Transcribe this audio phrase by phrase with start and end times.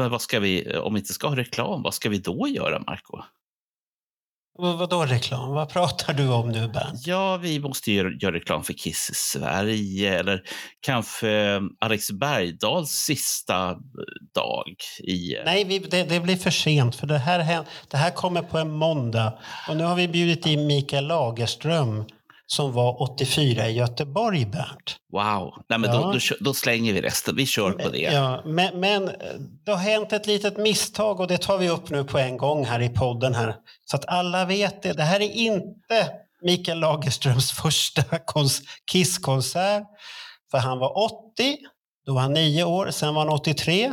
[0.00, 2.78] Men vad ska vi, om vi inte ska ha reklam, vad ska vi då göra,
[2.86, 3.22] Marco?
[4.58, 5.50] Vad, vadå reklam?
[5.50, 7.06] Vad pratar du om nu, Bernt?
[7.06, 10.42] Ja, vi måste ju göra reklam för Kiss Sverige eller
[10.80, 13.76] kanske eh, Alex Bergdahls sista eh,
[14.34, 15.36] dag i...
[15.36, 18.58] eh, Nej, vi, det, det blir för sent för det här, det här kommer på
[18.58, 19.38] en måndag.
[19.68, 22.04] Och nu har vi bjudit in Mikael Lagerström
[22.52, 24.96] som var 84 i Göteborg, Bernt.
[25.12, 25.54] Wow!
[25.68, 25.96] Nej, men Ja.
[26.00, 27.36] då, då, då slänger vi resten.
[27.36, 27.98] Vi kör på det.
[27.98, 29.14] Ja, men, men eh,
[29.64, 32.64] det har hänt ett litet misstag och det tar vi upp nu på en gång
[32.64, 33.56] här i podden här.
[33.84, 34.92] Så att alla vet det.
[34.92, 36.10] Det här är inte
[36.42, 39.82] Mikael Lagerströms första kons- Kiss-konsert.
[40.50, 40.98] För han var
[41.34, 41.56] 80,
[42.06, 43.92] då var han 9 år, sen var han 83.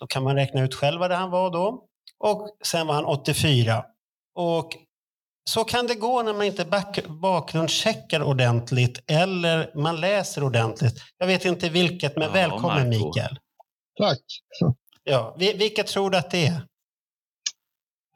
[0.00, 1.84] Då kan man räkna ut själv vad det han var då.
[2.18, 3.84] Och sen var han 84.
[4.34, 4.68] Och
[5.50, 10.94] så kan det gå när man inte back- bakgrundscheckar ordentligt eller man läser ordentligt.
[11.18, 13.06] Jag vet inte vilket, men Ja, välkommen Marco.
[13.06, 13.38] Mikael.
[13.98, 14.18] Tack.
[15.04, 16.60] Ja, vi- vilket tror du att det är?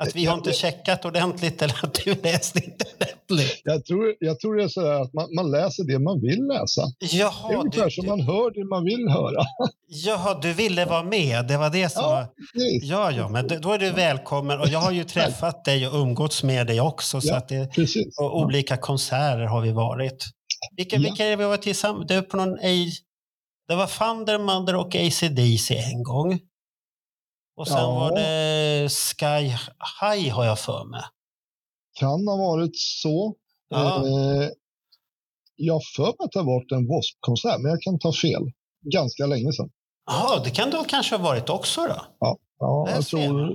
[0.00, 3.60] Att vi har inte checkat ordentligt eller att du läste inte ordentligt?
[3.64, 6.46] Jag tror, jag tror det är så här att man, man läser det man vill
[6.46, 6.82] läsa.
[7.00, 9.42] Det är Jaha, ungefär du, som man hör det man vill höra.
[9.88, 11.46] jaha, du ville vara med.
[11.48, 12.26] Det var det som Ja, var...
[12.82, 14.60] Ja, ja, men då är du välkommen.
[14.60, 17.20] Och jag har ju träffat dig och umgåtts med dig också.
[17.20, 17.36] Så Ja.
[17.36, 18.18] att det, precis.
[18.18, 20.24] och olika konserter har vi varit.
[20.76, 21.02] Vilka, Ja.
[21.02, 22.08] vilka är det vi har varit tillsammans?
[22.08, 22.56] Det, är på någon,
[23.68, 26.38] det var Thunder Mother och AC/DC en gång.
[27.56, 27.94] Och sen Ja.
[27.94, 29.48] var det Sky
[30.00, 31.02] High har jag för mig.
[31.98, 33.34] Kan ha varit så.
[33.68, 33.96] Ja.
[34.06, 34.48] Eh,
[35.56, 38.42] jag för mig att det har varit en W.A.S.P-konsert, men jag kan ta fel.
[38.92, 39.70] Ganska länge sedan.
[40.06, 42.04] Jaha, det kan det kanske ha varit också då?
[42.20, 43.52] Ja, Där jag, tror,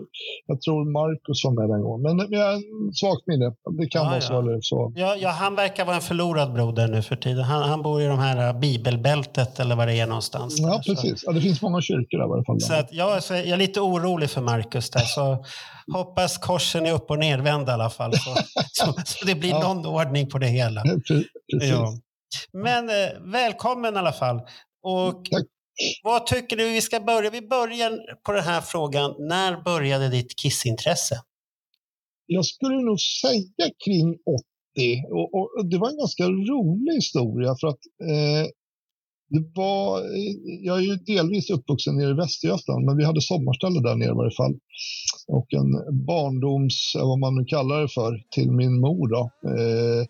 [0.47, 2.01] jag tror Marcus var med den gången.
[2.05, 2.61] Men, men jag
[3.01, 3.45] svagt minne.
[3.79, 4.21] Det kan Ja, vara ja.
[4.21, 4.39] så.
[4.39, 4.93] Eller så.
[4.95, 7.43] Ja, ja, han verkar vara en förlorad broder nu för tiden.
[7.43, 10.55] Han, han bor i de här äh, bibelbältet eller vad det är någonstans.
[10.59, 10.81] Ja, där.
[10.81, 11.23] Så- precis.
[11.25, 12.61] Ja, det finns många kyrkor där i alla fall.
[12.61, 14.99] Så att jag, så jag är lite orolig för Marcus där.
[14.99, 15.45] Så
[15.93, 18.13] hoppas korsen är upp och nervända i alla fall.
[18.13, 18.29] Så,
[18.71, 19.73] så, så det blir Ja.
[19.73, 20.81] någon ordning på det hela.
[20.81, 21.23] Pre-
[21.53, 21.69] Precis.
[21.69, 21.87] Ja.
[22.53, 24.35] Men eh, välkommen i alla fall.
[24.83, 25.43] Och Tack
[26.03, 27.29] vad tycker du vi ska börja?
[27.29, 29.15] Vi börjar på den här frågan.
[29.19, 31.21] När började ditt kissintresse?
[32.25, 34.17] Jag skulle nog säga kring
[34.79, 35.03] 80.
[35.11, 38.49] Och, och, och det var en ganska rolig historia för att eh,
[39.29, 43.79] det var, eh, jag är ju delvis uppvuxen nere i Västergötland, men vi hade sommarställe
[43.81, 44.55] där nere i varje fall.
[45.27, 49.31] Och en barndoms, vad man nu kallar det för, till min mor då.
[49.49, 50.01] Eh,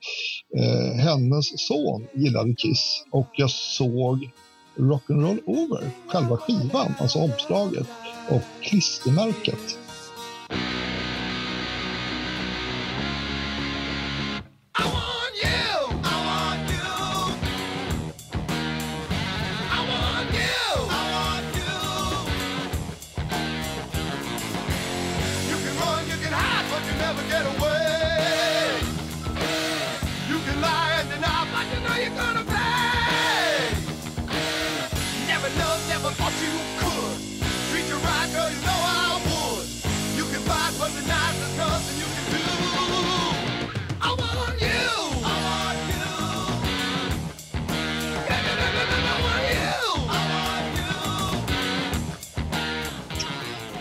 [0.59, 4.29] eh, hennes son gillade Kiss och jag såg
[4.75, 7.87] Rock'n'Roll Over, själva skivan, alltså omslaget
[8.29, 9.79] och klistermärket.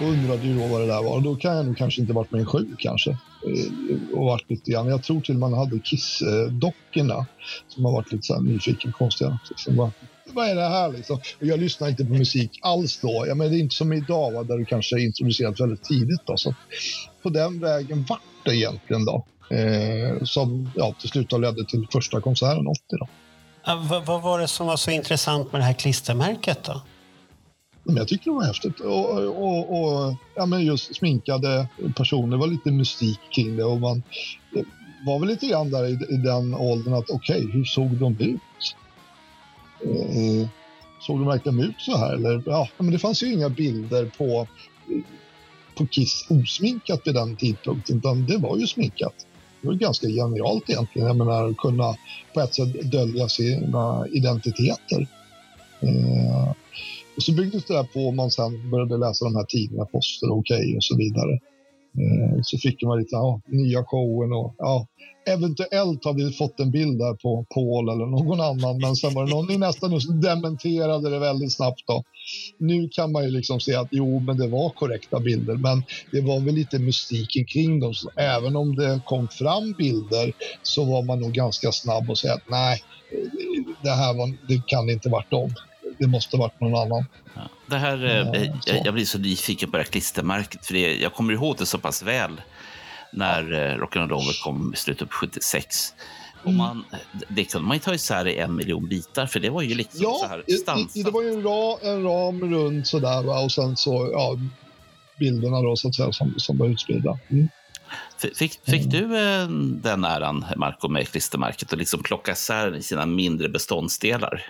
[0.04, 1.20] Undrade ju då vad det där var.
[1.20, 3.10] Då kan jag nog kanske inte varit mer än sju kanske.
[3.10, 4.88] Eh, och varit lite grann.
[4.88, 7.26] Jag tror till man hade Kiss-dockorna
[7.69, 9.38] som har varit lite så här nyfiken konstiga.
[9.50, 9.92] Liksom bara,
[10.32, 11.16] vad är det här liksom?
[11.16, 13.25] Och jag lyssnar inte på musik alls då.
[13.28, 16.21] Ja, men det är inte som idag va, där du kanske är introducerat väldigt tidigt.
[16.27, 16.36] Då.
[16.36, 16.54] Så
[17.22, 19.27] på den vägen vart det egentligen då.
[19.51, 23.09] Eh, som ja, till slut ledde till första konserten 80 då.
[23.66, 26.83] Ja, vad, vad var det som var så intressant med det här klistermärket då?
[27.84, 28.81] Men jag tycker det var häftigt.
[28.81, 33.65] Och, och, och ja, men just sminkade personer, det var lite mystik kring det.
[33.65, 34.03] Och man
[35.07, 38.41] var väl lite grann där i, i den åldern att okej, hur såg de ut?
[39.84, 40.48] Eh,
[41.01, 42.15] såg de verkligen ut så här?
[42.15, 44.47] Eller, ja, men det fanns ju inga bilder på,
[45.75, 49.27] på Kiss osminkat vid den tidpunkten, utan det var ju sminkat.
[49.60, 51.97] Det var ganska genialt egentligen, jag menar att kunna
[52.34, 55.07] på ett sätt dölja sina identiteter.
[55.80, 56.53] Eh,
[57.16, 60.31] och så byggdes det där på och man sen började läsa de här tidningarna, Poster
[60.31, 61.33] och Okej och så vidare.
[61.99, 64.87] Eh, så fick man lite ja, nya showen och ja,
[65.27, 69.25] eventuellt har vi fått en bild där på Paul eller någon annan, men sen var
[69.25, 71.83] det någon i nästan som dementerade det väldigt snabbt.
[71.87, 72.05] Då.
[72.59, 75.83] Nu kan man ju liksom se att jo, men det var korrekta bilder, men
[76.13, 77.95] det var väl lite mystiken kring dem.
[77.95, 80.33] Så även om det kom fram bilder
[80.63, 82.83] så var man nog ganska snabb och säga att nej,
[83.83, 85.51] det här var, det kan inte varit dem.
[85.98, 87.04] Det måste varit någon annan.
[87.34, 87.42] Ja.
[87.66, 88.82] Det här, eh, Ja, jag, så.
[88.84, 91.78] jag blir så nyfiken på det här klistermärket, för det, jag kommer ihåg det så
[91.78, 92.41] pass väl
[93.12, 93.76] när ja.
[93.76, 95.94] Rock'n'Roll kom i slutet på 76.
[96.42, 96.56] Och Mm.
[96.56, 96.84] man,
[97.28, 99.98] det kunde man ju ta isär i en miljon bitar, för det var ju liksom
[100.00, 101.04] så Ja, här i- i- stansat.
[101.04, 103.41] det var ju en, ra, en ram runt sådär va?
[103.41, 104.36] och sen så ja,
[105.18, 107.18] bilderna då så att säga som, som var utspridda.
[107.30, 107.48] Mm.
[108.34, 109.48] Fick, fick du eh,
[109.82, 114.42] den äran, Marco, med klistermärket och liksom plocka isär i sina mindre beståndsdelar?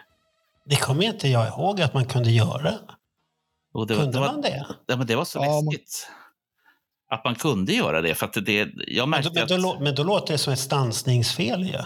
[0.65, 2.75] Det kommer inte jag ihåg att man kunde göra.
[3.75, 4.67] Och det, Kunde det var, man det?
[4.87, 6.09] Ja, men det var så Ja, man- läskigt.
[7.11, 8.15] Att man kunde göra det.
[8.15, 9.81] För att det, jag Men märkte då, men, då, att...
[9.83, 11.79] men då låter det som ett stansningsfel ju.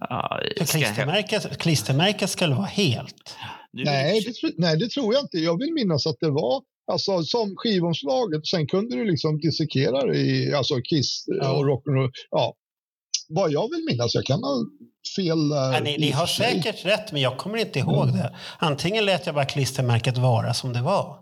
[0.00, 3.36] Ja, För ska klistermärket, klistermärket skulle vara helt.
[3.72, 5.38] nu- Nej, det, nej, det tror jag inte.
[5.38, 6.62] Jag vill minnas att det var
[6.92, 8.46] alltså, som skivomslaget.
[8.46, 11.52] Sen kunde du liksom dissekera det i alltså Kiss Ja.
[11.52, 12.10] och rock'n'roll.
[12.30, 12.54] Ja.
[13.28, 14.64] Vad jag vill minnas, jag kan ha
[15.16, 15.72] fel där.
[15.72, 18.16] Ja, ni, ni har säkert rätt, men jag kommer inte ihåg Mm.
[18.16, 18.36] det.
[18.58, 21.16] Antingen lät jag bara klistermärket vara som det var.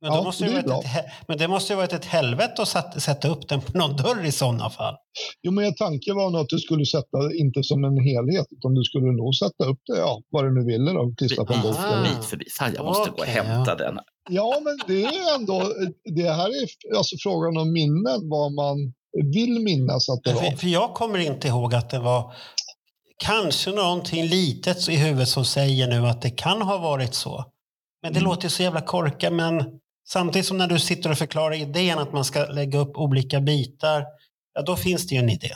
[0.00, 3.02] Men, Ja, måste det varit ett, men det måste ju varit ett helvete att satt,
[3.02, 4.94] sätta upp den på någon dörr i sådana fall.
[5.42, 8.82] Jo, men tanken var nog att du skulle sätta, inte som en helhet, utan du
[8.84, 11.76] skulle nog sätta upp det, ja, vad du nu ville då, klistra på en bok.
[11.76, 12.02] Aha.
[12.02, 12.52] Bit för bit.
[12.52, 13.74] Fan, jag måste gå och hämta ja.
[13.74, 13.98] den.
[14.30, 15.72] Ja, men det är ändå,
[16.14, 18.76] det här är alltså frågan om minnen, vad man
[19.24, 20.40] vill minnas att det var.
[20.42, 22.34] För, för jag kommer inte ihåg att det var
[23.18, 27.44] kanske någonting litet i huvudet som säger nu att det kan ha varit så.
[28.02, 28.30] Men det Mm.
[28.30, 29.32] låter så jävla korkat.
[29.32, 29.64] Men
[30.08, 34.04] samtidigt som när du sitter och förklarar idén att man ska lägga upp olika bitar,
[34.54, 35.50] ja då finns det ju en idé.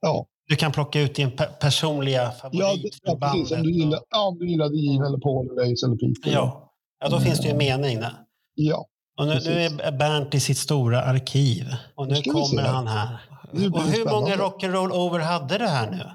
[0.00, 3.52] Ja, Du kan plocka ut din pe- personliga ja, favorit det, ja precis.
[3.52, 6.32] Om du, gillar, ja, om du gillade Gene eller Paul eller Ace eller Peter.
[6.32, 8.12] Ja, ja då finns det ju en mening där.
[8.54, 8.86] ja.
[9.16, 11.66] Och nu, nu är Bernt i sitt stora arkiv.
[11.94, 13.18] Och nu kommer han här.
[13.52, 16.10] Och det hur många rock'n'roll over hade du här nu?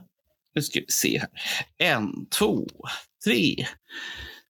[0.55, 1.29] Nu ska vi se här.
[1.77, 2.67] En, två,
[3.25, 3.65] tre,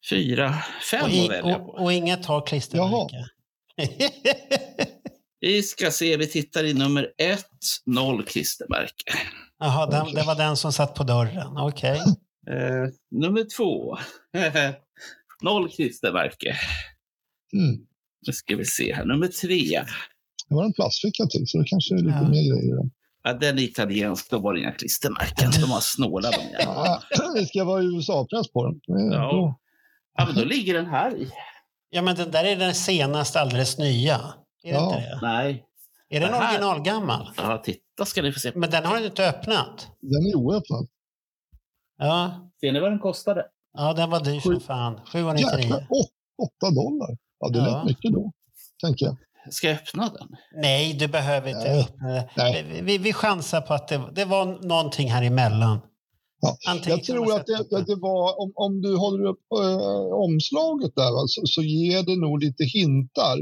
[0.10, 0.56] fyra,
[0.92, 1.66] fem Och, att i, välja på.
[1.66, 3.26] och, och inget har klistermärke.
[5.42, 7.46] Vi ska se, vi tittar i nummer ett,
[7.86, 9.14] noll klistermärke.
[9.60, 11.58] Jaha, den, det var den som satt på dörren.
[11.58, 12.00] Okej.
[12.48, 13.98] Eh, nummer två,
[15.42, 16.56] noll klistermärke.
[17.54, 17.86] Mm.
[18.28, 19.84] Nu ska vi se här, nummer tre.
[20.50, 22.30] Det var en plastficka till, så det kanske är lite Ja.
[22.30, 22.66] mer grejer.
[22.66, 22.92] i den.
[23.24, 25.52] Ja, den är italiensk, då var det inga klistermärken.
[25.52, 27.02] De har snåla de jävlarna.
[27.10, 28.80] Ja, det ska vara USA-press på den.
[28.88, 29.60] Det Ja.
[30.18, 31.32] Ja, men då ligger den här i.
[31.90, 34.16] Ja, men den där är den senaste alldeles nya.
[34.64, 34.86] Är det Ja.
[34.96, 35.20] inte det?
[35.22, 35.66] Nej.
[36.10, 37.30] Är den Det här- originalgammal?
[37.38, 38.52] Ja, titta ska ni få se.
[38.56, 39.88] Men den har du inte öppnat.
[40.02, 40.88] Den är oöppnad.
[41.98, 43.46] Ja, Ser ni vad den kostade?
[43.74, 45.00] ja den var dyr som fan.
[45.06, 45.60] 799.
[45.62, 46.10] Jäklar, åt,
[46.42, 47.18] åtta dollar.
[47.40, 47.66] Ja, det Ja.
[47.78, 48.32] lät mycket då,
[48.84, 49.18] tänker jag.
[49.52, 50.28] Ska jag öppna den?
[50.62, 51.80] Nej, du behöver inte Nej.
[52.20, 52.52] öppna.
[52.74, 55.80] Vi, vi, vi chansar på att det, det var någonting här emellan.
[56.42, 56.58] Ja,
[56.88, 61.12] Jag tror att det, att det var, om, om du håller upp äh, omslaget där,
[61.12, 63.38] va, så, så ger det nog lite hintar.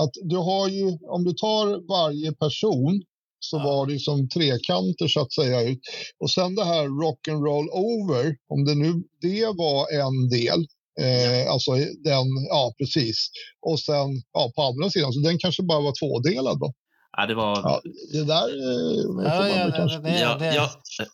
[0.00, 3.02] Att du har ju, om du tar varje person
[3.38, 3.64] så Ja.
[3.64, 5.80] var det som trekanter så att säga ut.
[6.20, 10.66] Och sen det här rock and roll over, om det nu det var en del,
[11.00, 11.72] eh, alltså
[12.04, 13.28] den, ja precis.
[13.66, 16.72] Och sen ja, på andra sidan, så den kanske bara var tvådelad då.
[17.16, 17.56] Ja, det var...
[17.56, 17.80] Ja,
[18.12, 19.98] det där eh, får Ja, man ja, det, kanske...
[19.98, 20.70] det, Ja, det, jag,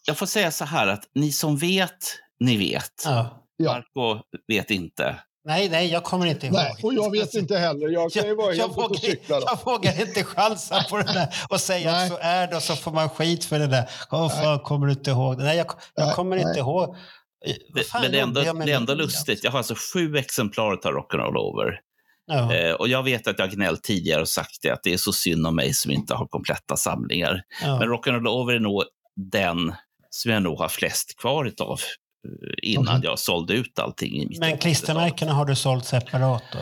[0.07, 1.99] jag får säga så här att ni som vet,
[2.41, 3.05] ni vet.
[3.05, 3.37] ja.
[3.65, 5.17] Marco vet inte.
[5.45, 6.55] Nej, nej, jag kommer inte ihåg.
[6.55, 7.89] Nej, och jag vet inte heller.
[7.89, 9.41] Jag kan ju vara Jag, jag, cykla.
[9.47, 12.03] Jag vågar inte chansa på det där och säga Nej.
[12.07, 13.91] att så är det och så får man skit för det där.
[14.11, 15.45] Åh, fan, kommer du inte ihåg det?
[15.45, 16.45] Nej, jag, jag Nej, kommer nej.
[16.49, 16.97] inte ihåg.
[17.91, 19.45] Fan men det med det min lustigt.
[19.45, 21.81] Jag har alltså sju exemplar av Rock'n'Roll Over.
[22.27, 22.55] Ja.
[22.55, 25.13] Eh, och jag vet att jag gnällt tidigare och sagt det, att det är så
[25.13, 27.43] synd om mig som inte har kompletta samlingar.
[27.63, 27.79] Ja.
[27.79, 28.85] Men Rock'n'Roll Over är nog
[29.17, 29.75] den
[30.11, 31.81] som jag nog har flest kvar utav
[32.27, 33.11] eh, innan Okej.
[33.11, 34.29] jag sålde ut allting.
[34.39, 34.59] Men 80-tal.
[34.59, 36.59] klistermärkena har du sålt separat då?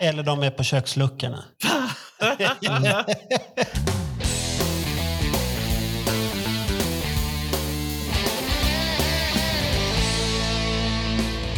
[0.06, 1.44] Eller de är på köksluckorna?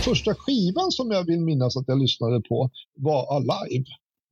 [0.04, 3.84] Första skivan som jag vill minnas att jag lyssnade på var Alive.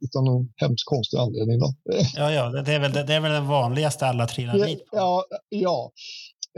[0.04, 1.58] Utan någon hemskt konstig anledning.
[1.58, 1.74] Då.
[2.16, 4.96] Ja, ja, det är väl, det är väl den vanligaste alla trillar dit på.
[4.96, 5.92] Ja, ja.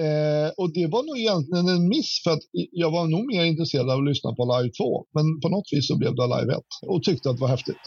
[0.00, 3.90] Eh, och det var nog egentligen en miss för att jag var nog mer intresserad
[3.90, 5.06] av att lyssna på Live 2.
[5.14, 7.84] Men på något vis så blev det Live 1 och tyckte att det var häftigt.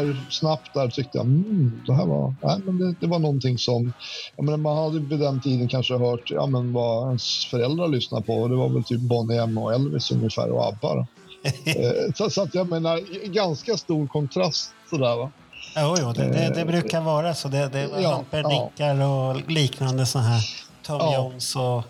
[0.00, 3.58] Trummor snabbt där tyckte jag mm, det här var, nej, men det, det var någonting
[3.58, 3.92] som,
[4.36, 8.24] jag menar, man hade vid den tiden kanske hört ja, men vad ens föräldrar lyssnade
[8.24, 10.94] på och det var väl typ Bonnie M och Elvis ungefär och ABBA.
[10.94, 11.06] då.
[11.64, 15.30] Eh, så, så att jag menar, ganska stor kontrast sådär va.
[15.76, 17.48] Jo, jo det, det, det brukar vara så.
[17.48, 20.42] Det, det var Ja, Humperdickar och liknande sådana här.
[20.82, 21.14] Tom Ja.
[21.14, 21.82] Jones och...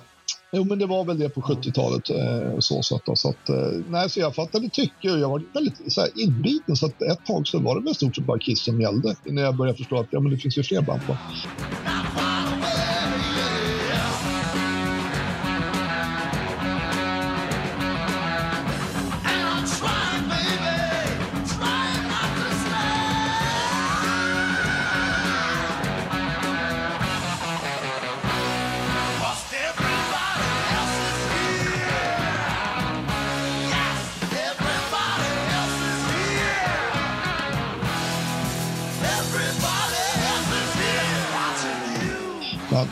[0.56, 2.10] Jo, men det var väl det på 70-talet.
[2.10, 5.42] Eh, så, så att, så att, eh, nej, så jag fattade tycke och jag var
[5.54, 6.76] väldigt så här, inbiten.
[6.76, 9.16] Så att ett tag så var det väl stort sett bara Kiss som gällde.
[9.24, 11.00] Innan jag började förstå att ja, men det finns ju fler band.
[11.06, 11.16] På.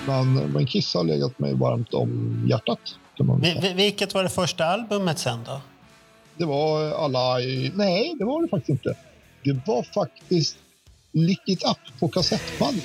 [0.07, 2.79] Men, men, Kiss har legat mig varmt om hjärtat.
[3.17, 3.61] Kan man säga.
[3.61, 5.61] vi- Vilket var det första albumet sen då?
[6.37, 7.73] Det var alla i...
[7.75, 8.95] Nej, det var det faktiskt inte.
[9.45, 10.57] Det var faktiskt
[11.13, 12.83] Lick It Up på kassettband.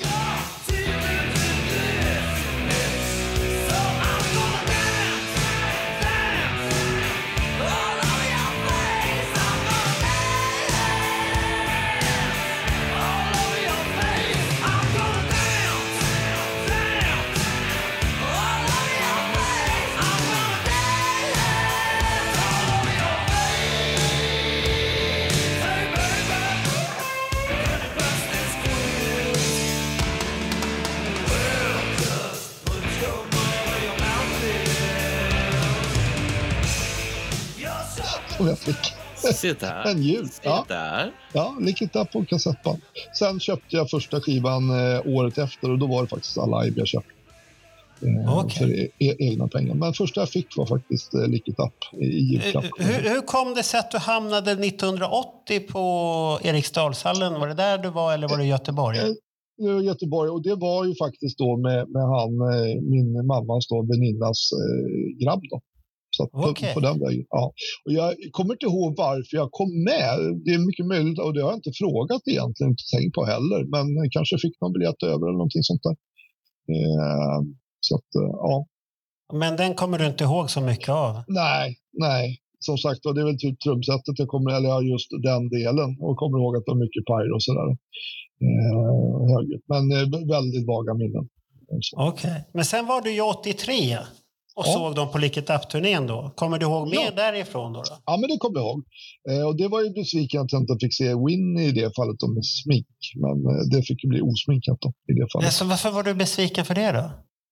[38.38, 38.76] Och jag fick
[39.36, 39.84] Se där.
[39.90, 40.28] en jul.
[40.28, 41.12] Se Ja, där.
[41.32, 42.80] ja Lick It Up på kassettband.
[43.18, 46.86] Sen köpte jag första skivan eh, året efter och då var det faktiskt Alive jag
[46.88, 47.10] köpte.
[48.02, 48.58] Eh, Okej.
[48.58, 49.74] För e- e- egna pengar.
[49.74, 52.64] Men första jag fick var faktiskt eh, Lick It Up i i julklapp.
[52.64, 57.40] Eh, Hur, hur kom det sig att du hamnade 1980 på Eriksdalshallen?
[57.40, 58.98] Var det där du var eller var det i Göteborg?
[58.98, 59.04] Eh,
[59.58, 63.68] Det var Göteborg och det var ju faktiskt då med, med han, eh, min mammas
[63.68, 65.60] då, väninnas eh, grabb då.
[66.18, 67.26] Så att på, på den vägen.
[67.38, 67.44] Ja.
[67.84, 70.16] Och jag kommer inte ihåg varför jag kom med.
[70.44, 73.60] Det är mycket möjligt och det har jag inte frågat egentligen, inte tänkt på heller.
[73.74, 75.96] Men kanske fick någon biljett över eller någonting sånt där.
[76.74, 77.38] Eh,
[77.86, 78.56] så att, eh, ja.
[79.40, 81.12] Men den kommer du inte ihåg så mycket av?
[81.44, 81.66] Nej,
[82.08, 82.24] nej.
[82.66, 85.90] Som sagt var, det är väl typ trumsetet jag kommer, eller just den delen.
[86.04, 87.70] Och kommer ihåg att det var mycket pyro och sådär.
[88.46, 89.38] Eh.
[89.72, 90.04] Men eh,
[90.36, 91.24] väldigt vaga minnen.
[92.10, 92.38] Okej.
[92.56, 93.98] Men sen var du ju 83
[94.58, 94.72] och Ja.
[94.72, 96.32] såg dem på Lick It Up-turnén då.
[96.36, 97.10] Kommer du ihåg mer Ja.
[97.10, 97.78] därifrån då?
[97.82, 97.94] då?
[98.06, 98.80] Ja, men det kommer jag ihåg.
[99.30, 102.16] Eh, och det var ju besviken att jag inte fick se Winnie i det fallet
[102.34, 102.86] med smink.
[103.24, 105.46] Men eh, det fick ju bli osminkat då i det fallet.
[105.46, 107.04] Alltså, varför var du besviken för det då?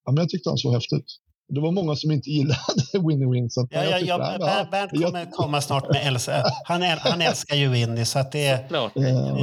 [0.05, 1.11] Ja, men jag tyckte han såg häftigt ut.
[1.49, 2.59] Det var många som inte gillade
[3.09, 6.33] Winnie men Ja, jag ja, tyckte, ja, Ber- Bernt jag- kommer komma snart med Elsa.
[6.65, 8.71] Han, äl, han älskar ju Winnie så att det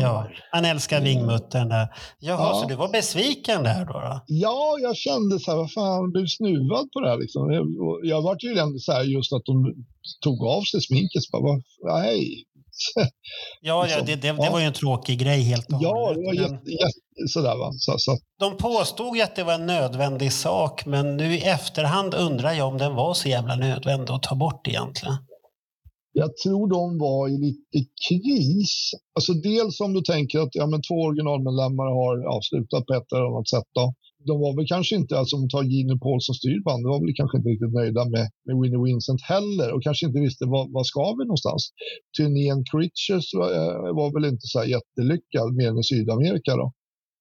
[0.01, 1.87] Ja, han älskar vingmuttern där.
[2.19, 2.59] Jaha, Ja.
[2.61, 3.93] så du var besviken där då?
[3.93, 4.21] då?
[4.27, 7.51] Ja, jag kände så här, vad fan, blev snuvad på det här liksom.
[7.53, 7.65] Jag,
[8.03, 9.85] jag var tydligen så här just att de
[10.23, 11.23] tog av sig sminket.
[11.31, 11.61] Bara,
[12.01, 12.43] nej.
[12.95, 13.03] Ja,
[13.61, 14.05] ja Liksom.
[14.05, 16.71] det, det, det var ju en tråkig grej helt och Ja, det var men jätte,
[16.71, 17.71] jätte, sådär va.
[17.73, 22.13] Så, så, De påstod ju att det var en nödvändig sak, men nu i efterhand
[22.13, 25.17] undrar jag om den var så jävla nödvändig att ta bort egentligen.
[26.15, 28.91] Jag tror de var i lite kris.
[29.15, 33.25] Alltså dels om du tänker att ja, men två originalmedlemmar har avslutat på ett eller
[33.31, 33.69] annat sätt.
[33.73, 33.93] Då.
[34.29, 37.37] De var väl kanske inte, alltså om tar Gino Paulsson styrband, de var väl kanske
[37.37, 41.05] inte riktigt nöjda med, med Winnie Vincent heller och kanske inte visste vad, vad ska
[41.17, 41.61] vi någonstans.
[42.17, 46.67] Turnén Creatures var, eh, var väl inte så här jättelyckad mer än i Sydamerika då.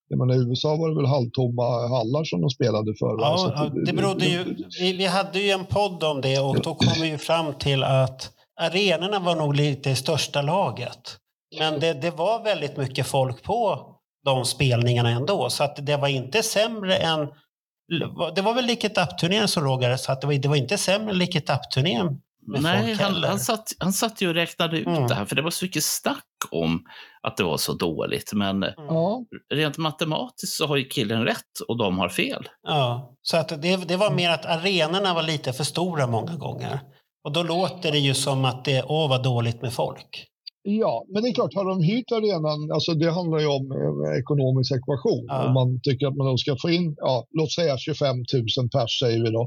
[0.09, 3.11] Jag menar, I USA var det väl halvtomma hallar som de spelade för.
[3.19, 4.41] Ja, att ja, det berodde ju,
[4.79, 7.83] vi, vi hade ju en podd om det och då kom vi ju fram till
[7.83, 8.31] att
[8.61, 11.17] arenorna var nog lite i största laget.
[11.59, 13.92] Men det, det var väldigt mycket folk på
[14.25, 17.27] de spelningarna ändå, så att det var inte sämre än...
[18.35, 21.11] Det var väl Liket Up-turnén som Roger sa, att det var, det var inte sämre
[21.11, 25.07] än Liket Up-turnén Nej, han, han, satt, han satt ju och räknade ut Mm.
[25.07, 26.85] det här, för det var så mycket snack om
[27.21, 28.33] att det var så dåligt.
[28.33, 32.49] Men Ja, rent matematiskt så har ju killen rätt och de har fel.
[32.67, 36.79] Ja, så att det, det var mer att arenorna var lite för stora många gånger.
[37.23, 40.27] Och då låter det ju som att det, åh vad dåligt med folk.
[40.65, 43.97] Ja, men det är klart, har de hyrt arenan, alltså det handlar ju om en
[44.21, 45.25] ekonomisk ekvation.
[45.27, 45.47] Ja.
[45.47, 48.91] Om man tycker att man då ska få in, ja, låt säga 25 000 pers
[49.03, 49.43] säger vi då,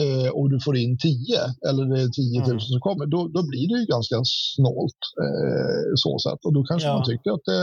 [0.00, 2.60] eh, och du får in 10 eller det är 10 000 Mm.
[2.60, 4.16] som kommer, då, då blir det ju ganska
[4.54, 6.40] snålt eh, så sätt.
[6.46, 6.94] Och då kanske Ja.
[6.96, 7.62] man tycker att det,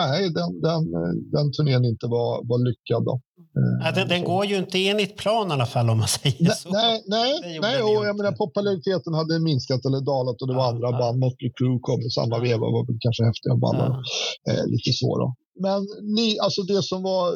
[0.00, 3.14] nej, den, den, eh, den turnén inte var, var lyckad då.
[3.58, 6.36] Eh, Ja, den, den går ju inte enligt plan i alla fall om man säger
[6.48, 6.68] Nej, så.
[6.70, 10.72] nej, nej, nej och jag menar populariteten hade minskat eller dalat och det var Ja,
[10.72, 10.98] andra ja.
[10.98, 11.18] band.
[11.18, 13.78] Motley Crue kom i samma veva var väl kanske häftiga band.
[13.78, 14.02] Ja.
[14.50, 14.90] Eh, lite
[15.22, 15.28] då.
[15.66, 15.80] Men
[16.16, 17.26] ni, alltså det som var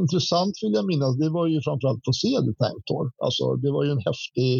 [0.00, 3.06] intressant vill jag minnas, det var ju framförallt på se The Tank Tour.
[3.26, 4.52] Alltså det var ju en häftig,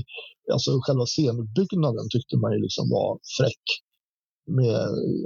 [0.55, 3.65] alltså själva scenbyggnaden tyckte man ju liksom var fräck.
[4.47, 4.83] Med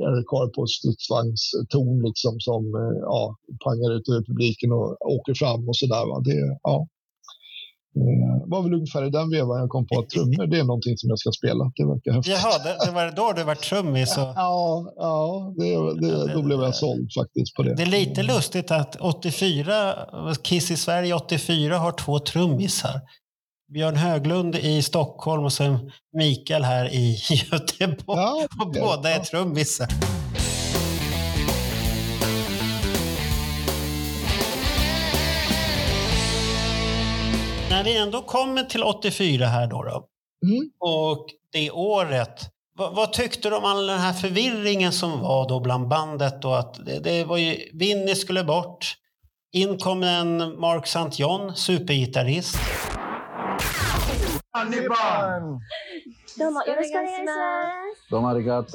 [0.06, 5.68] Eric Carr på stridsvagnstorn liksom som eh, ja, pangar ut över publiken och åker fram
[5.68, 6.04] och sådär.
[6.28, 6.86] Det, ja.
[8.00, 10.96] Eh, var väl ungefär i den vevan jag kom på att trummor det är någonting
[10.96, 11.72] som jag ska spela.
[11.76, 12.34] Det verkar häftigt.
[12.34, 14.16] Jaha, det, det var då du var trummis.
[14.16, 14.32] Och...
[14.36, 15.70] Ja, ja det,
[16.00, 17.74] det, då blev jag såld faktiskt på det.
[17.74, 19.94] Det är lite lustigt att 84,
[20.42, 23.00] Kiss i Sverige 84 har två trummisar.
[23.68, 27.18] Björn Höglund i Stockholm och sen Mikael här i
[27.52, 28.18] Göteborg.
[28.20, 29.88] Ja, Och båda är trummisar.
[37.70, 40.06] När vi ändå kommer till 84 här då, då
[40.46, 40.70] Mm.
[40.80, 42.40] och det året.
[42.78, 46.44] Vad, vad tyckte du om all den här förvirringen som var då bland bandet?
[46.44, 48.94] Och att det, det var ju, Vinny skulle bort.
[49.52, 51.22] In kom en Mark St.
[51.22, 52.58] John, supergitarrist.
[54.64, 55.60] Nippon.
[58.10, 58.70] Domo arigato.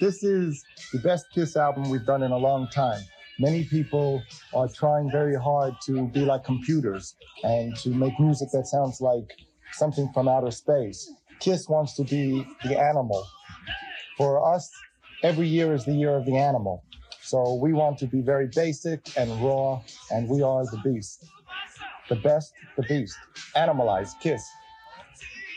[0.00, 3.00] This is the best Kiss album we've done in a long time.
[3.40, 4.22] Many people
[4.54, 9.32] are trying very hard to be like computers and to make music that sounds like
[9.72, 11.12] something from outer space.
[11.38, 13.24] Kiss wants to be the animal.
[14.16, 14.68] For us,
[15.22, 16.82] every year is the year of the animal.
[17.22, 21.24] So we want to be very basic and raw, and we are the beast.
[22.08, 23.16] The best, the beast.
[23.56, 24.48] Animalize, Kiss.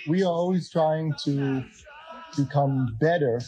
[0.07, 1.63] We are always trying to
[2.37, 3.41] become better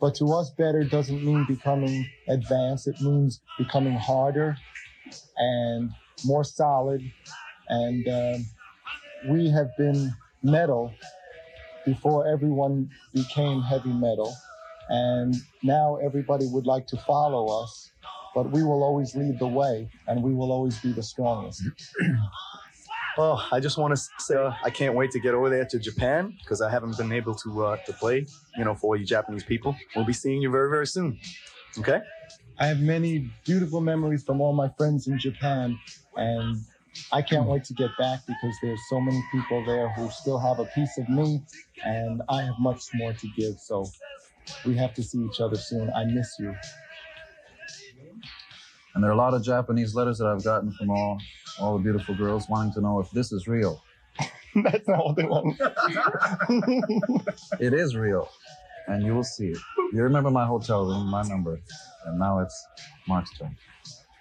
[0.00, 2.88] but to us, better doesn't mean becoming advanced.
[2.88, 4.56] It means becoming harder
[5.36, 5.90] and
[6.24, 7.02] more solid.
[7.68, 8.46] And um,
[9.28, 10.12] we have been
[10.42, 10.96] metal
[11.84, 14.34] before everyone became heavy metal.
[14.88, 17.89] And now everybody would like to follow us,
[18.34, 21.62] but we will always lead the way and we will always be the strongest.
[23.18, 25.78] Well, I just want to say uh, I can't wait to get over there to
[25.78, 29.44] Japan because I haven't been able to uh, to play, you know, for you Japanese
[29.44, 29.76] people.
[29.94, 31.18] We'll be seeing you very very soon.
[31.78, 32.00] Okay.
[32.58, 35.78] I have many beautiful memories from all my friends in Japan,
[36.16, 36.58] and
[37.10, 40.58] I can't wait to get back because there's so many people there who still have
[40.58, 41.42] a piece of me,
[41.84, 43.58] and I have much more to give.
[43.58, 43.86] So
[44.66, 45.90] we have to see each other soon.
[45.94, 46.54] I miss you.
[48.93, 51.19] And there are a lot of Japanese letters that I've gotten from all,
[51.59, 53.83] all the beautiful girls wanting to know if this is real.
[54.63, 55.59] That's not what they want.
[57.59, 58.29] It is real.
[58.87, 59.57] And you will see it.
[59.91, 61.59] You remember my hotel room, my number.
[62.05, 62.65] And now it's
[63.07, 63.55] Mark's turn.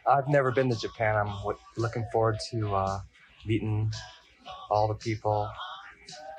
[0.06, 1.16] I've never been to Japan.
[1.16, 3.00] I'm w- looking forward to uh,
[3.46, 3.92] meeting
[4.70, 5.48] all the people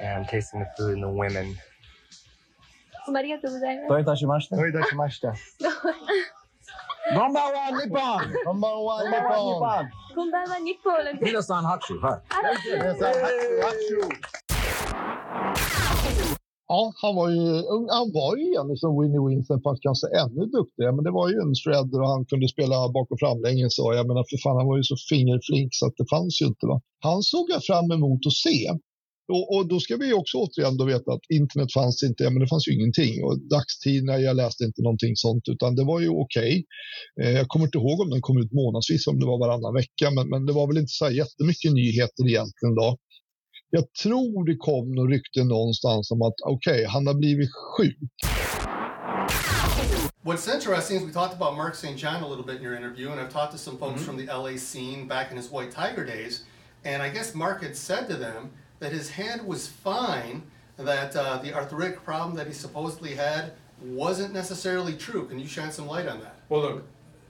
[0.02, 1.56] and tasting the food and the women.
[3.06, 3.90] どうもありがとうございます。
[3.90, 4.56] どういたしまして。
[4.56, 5.22] どういたしまし
[7.10, 7.20] た。
[7.20, 8.34] Number one Nippon!
[8.46, 11.26] こんばんは、日 Number 本 one こんばんは、日本なんて。
[11.26, 11.94] 皆さん拍手。
[11.96, 12.22] はい。
[12.74, 13.74] 皆さん、拍手、拍
[14.32, 14.46] 手。
[16.68, 17.40] Ja, han var ju,
[17.98, 20.92] han var ju egentligen som Winnie Vincent fast kanske ännu duktigare.
[20.96, 23.80] Men det var ju en shredder och han kunde spela bak och framlänges.
[23.80, 26.46] Och jag menar för fan, han var ju så fingerflink så att det fanns ju
[26.52, 26.66] inte.
[26.72, 26.82] Va?
[27.08, 28.60] Han såg jag fram emot att se.
[29.31, 32.41] Och, och då ska vi också återigen då veta att internet fanns inte, ja, men
[32.41, 33.25] det fanns ju ingenting.
[33.25, 36.65] Och dagstidningar, jag läste inte någonting sånt, utan det var ju okej.
[37.23, 40.07] Eh, jag kommer inte ihåg om den kom ut månadsvis, om det var varannan vecka,
[40.17, 42.97] men, men det var väl inte så här jättemycket nyheter egentligen då.
[43.71, 47.99] Jag tror det kom något rykte någonstans om att okej, han har blivit sjuk.
[50.23, 51.97] What's interesting is we talked about Mark St.
[51.97, 54.27] John a little bit in your interview, and I've talked to some folks from the
[54.27, 56.45] LA scene back in his White Tiger days,
[56.85, 60.43] and I guess Mark had said to them that his hand was fine,
[60.77, 65.27] that uh, the arthritic problem that he supposedly had wasn't necessarily true.
[65.27, 66.35] Can you shine some light on that?
[66.49, 66.85] Well, look,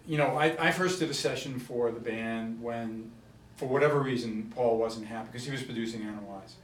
[0.07, 3.11] you know, I, I first did a session for the band when,
[3.57, 6.55] for whatever reason, Paul wasn't happy because he was producing Animalize.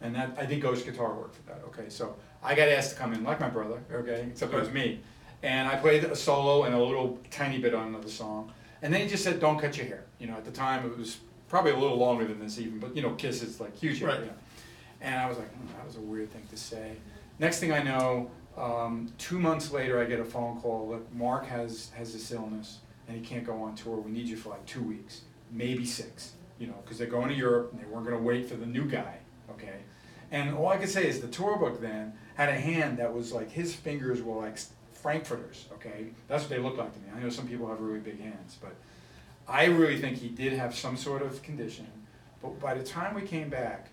[0.00, 1.62] And that I did ghost guitar work for that.
[1.68, 3.80] Okay, so I got asked to come in like my brother.
[3.92, 5.00] Okay, except it was me,
[5.44, 8.52] and I played a solo and a little tiny bit on another song.
[8.82, 10.98] And then he just said, "Don't cut your hair." You know, at the time it
[10.98, 11.18] was
[11.52, 14.00] probably a little longer than this even, but you know, Kiss is like huge.
[14.00, 14.22] Right.
[15.02, 16.92] And I was like, hmm, that was a weird thing to say.
[17.38, 20.88] Next thing I know, um, two months later, I get a phone call.
[20.88, 23.98] Look, Mark has has this illness and he can't go on tour.
[23.98, 26.32] We need you for like two weeks, maybe six.
[26.58, 28.64] You know, because they're going to Europe and they weren't going to wait for the
[28.64, 29.18] new guy.
[29.50, 29.80] Okay.
[30.30, 33.30] And all I could say is the tour book then had a hand that was
[33.30, 34.56] like his fingers were like
[34.94, 35.66] Frankfurters.
[35.74, 37.08] Okay, that's what they look like to me.
[37.14, 38.74] I know some people have really big hands, but
[39.48, 41.86] I really think he did have some sort of condition.
[42.40, 43.88] But by the time we came back,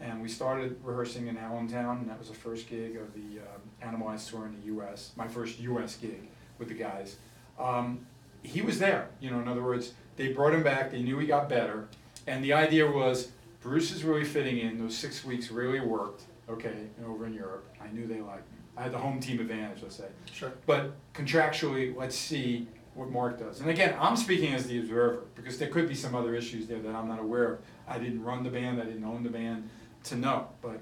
[0.00, 3.62] and we started rehearsing in Allentown, and that was the first gig of the um,
[3.82, 5.12] Animalized tour in the U.S.
[5.16, 5.96] My first U.S.
[5.96, 7.16] gig with the guys.
[7.58, 8.06] Um,
[8.42, 9.08] he was there.
[9.20, 10.90] You know, in other words, they brought him back.
[10.90, 11.88] They knew he got better,
[12.26, 14.78] and the idea was Bruce is really fitting in.
[14.78, 16.24] Those six weeks really worked.
[16.48, 18.58] Okay, over in Europe, I knew they liked me.
[18.76, 20.08] I had the home team advantage, let's say.
[20.30, 20.52] Sure.
[20.66, 23.60] But contractually, let's see what Mark does.
[23.60, 26.78] And again, I'm speaking as the observer because there could be some other issues there
[26.80, 27.58] that I'm not aware of.
[27.88, 29.68] I didn't run the band, I didn't own the band
[30.04, 30.48] to know.
[30.62, 30.80] But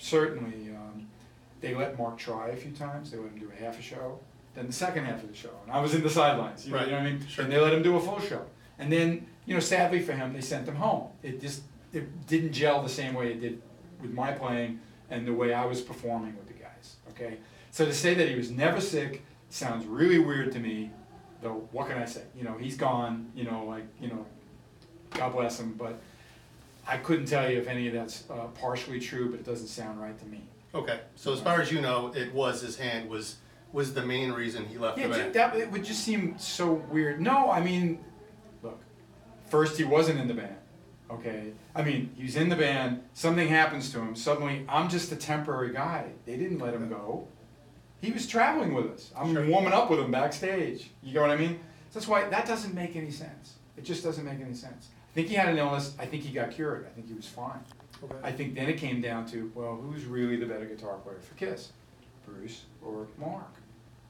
[0.00, 1.06] certainly, um,
[1.60, 3.10] they let Mark try a few times.
[3.10, 4.18] They let him do a half a show,
[4.54, 5.50] then the second half of the show.
[5.64, 6.86] And I was in the sidelines, you know, Right.
[6.86, 7.26] you know what I mean?
[7.26, 7.44] Sure.
[7.44, 8.44] And they let him do a full show.
[8.78, 11.08] And then, you know, sadly for him, they sent him home.
[11.22, 13.60] It just it didn't gel the same way it did
[14.00, 16.96] with my playing and the way I was performing with the guys.
[17.10, 17.36] Okay,
[17.70, 20.90] so to say that he was never sick sounds really weird to me.
[21.42, 22.22] Though, what can I say?
[22.36, 23.30] You know, he's gone.
[23.34, 24.24] You know, like you know,
[25.10, 25.74] God bless him.
[25.76, 26.00] But
[26.86, 30.00] I couldn't tell you if any of that's uh, partially true, but it doesn't sound
[30.00, 30.42] right to me.
[30.74, 33.36] Okay, so as far as you know, it was his hand was
[33.72, 35.34] was the main reason he left Yeah, the ju- band.
[35.34, 37.20] that it would just seem so weird.
[37.20, 38.04] No, I mean,
[38.62, 38.80] look,
[39.48, 40.56] first he wasn't in the band.
[41.10, 43.02] Okay, I mean he's in the band.
[43.14, 44.14] Something happens to him.
[44.14, 46.06] Suddenly, I'm just a temporary guy.
[46.24, 47.26] They didn't let him go.
[48.02, 49.12] He was traveling with us.
[49.16, 50.90] I'm warming up with him backstage.
[51.04, 51.60] You get what I mean?
[51.90, 53.54] So that's why that doesn't make any sense.
[53.76, 54.88] It just doesn't make any sense.
[55.12, 55.94] I think he had an illness.
[56.00, 56.84] I think he got cured.
[56.86, 57.60] I think he was fine.
[58.02, 58.16] Okay.
[58.24, 61.34] I think then it came down to, well, who's really the better guitar player for
[61.36, 61.70] Kiss?
[62.26, 63.54] Bruce or Mark?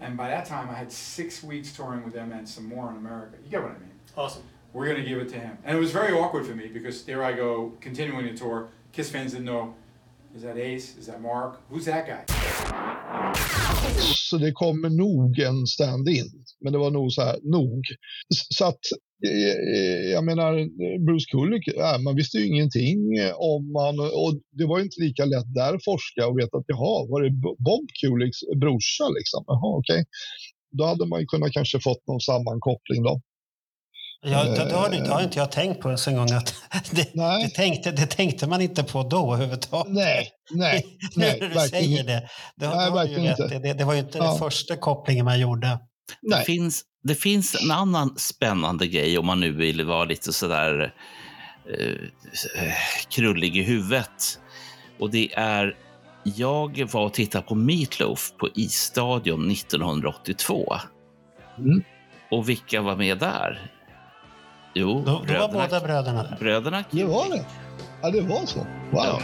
[0.01, 2.97] And by that time, I had six weeks touring with them and some more in
[2.97, 3.37] America.
[3.45, 3.91] You get what I mean?
[4.17, 4.43] Awesome.
[4.73, 5.59] We're going to give it to him.
[5.65, 8.69] And it was very awkward for me because there I go, continuing the tour.
[8.93, 9.75] Kiss fans didn't know,
[10.35, 10.99] is that Ace?
[10.99, 11.55] Is that Mark?
[11.71, 12.25] Who's that guy?
[14.31, 16.31] Så det kommer nog en stand-in.
[16.61, 17.83] Men det var nog så här, nog.
[18.55, 18.85] Så att,
[19.27, 20.53] eh, eh, jag menar,
[21.07, 21.65] Bruce Kulick,
[22.05, 23.01] man visste ju ingenting
[23.37, 26.65] om han, och det var ju inte lika lätt där att forska och veta att
[26.67, 27.31] jaha, var det
[27.67, 29.45] Bob Kulicks brorsa liksom?
[29.47, 30.05] Jaha, okej.
[30.79, 33.21] Då hade man ju kunnat kanske fått någon sammankoppling då.
[34.25, 36.33] Ja, det, det, har, det har inte jag tänkt på ens en gång.
[36.33, 36.55] Att
[36.91, 39.93] det, det, tänkte, det tänkte man inte på då överhuvudtaget.
[39.93, 40.85] Nej, nej,
[41.17, 42.29] nu nej, när du verkligen säger det.
[42.57, 43.59] Det, Nej, har- du rätt inte.
[43.59, 44.25] det, det var ju inte Ja.
[44.25, 45.79] den första kopplingen man gjorde.
[46.31, 50.95] Det finns, det finns en annan spännande grej om man nu vill vara lite sådär
[51.79, 52.73] eh, eh,
[53.09, 54.39] krullig i huvudet.
[54.99, 55.77] Och det är,
[56.25, 60.77] jag var och tittade på Meatloaf på Isstadion 1982.
[61.59, 61.83] Mm.
[62.31, 63.71] Och vilka var med där?
[64.75, 66.37] Jo, Då, då var bröderna, båda bröderna där.
[66.41, 67.45] bröderna Det var det?
[68.03, 68.59] Ja, det var så?
[68.91, 69.03] Wow.
[69.05, 69.21] Så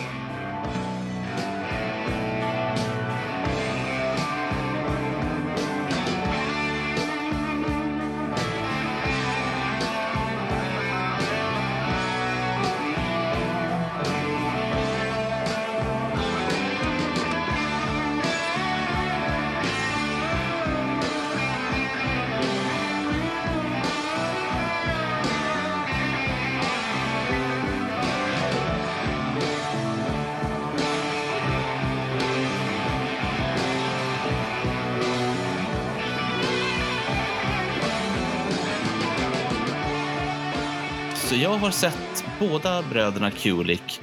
[41.69, 44.01] har sett båda bröderna Kulik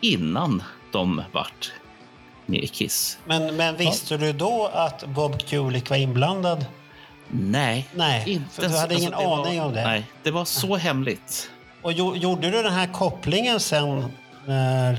[0.00, 0.62] innan
[0.92, 1.72] de vart
[2.46, 3.18] med i Kiss.
[3.24, 6.66] Men, men visste du då att Bob Kulick var inblandad?
[7.28, 9.84] Nej, Nej, inte för du så- hade ingen alltså, var- aning om det.
[9.84, 11.50] Nej, det var så hemligt.
[11.82, 14.04] Och gjo- gjorde du den här kopplingen sen
[14.46, 14.98] när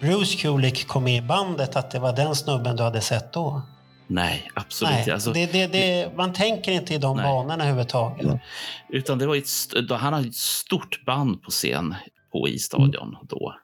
[0.00, 3.62] Bruce Kulick kom med i bandet, att det var den snubben du hade sett då?
[4.08, 5.14] Nej, absolut inte.
[5.14, 7.24] Alltså, det, det, det, man tänker inte i de Nej.
[7.24, 8.40] banorna överhuvudtaget.
[8.88, 11.94] Utan det var ett, han hade ett stort band på scen
[12.32, 13.54] på i stadion då.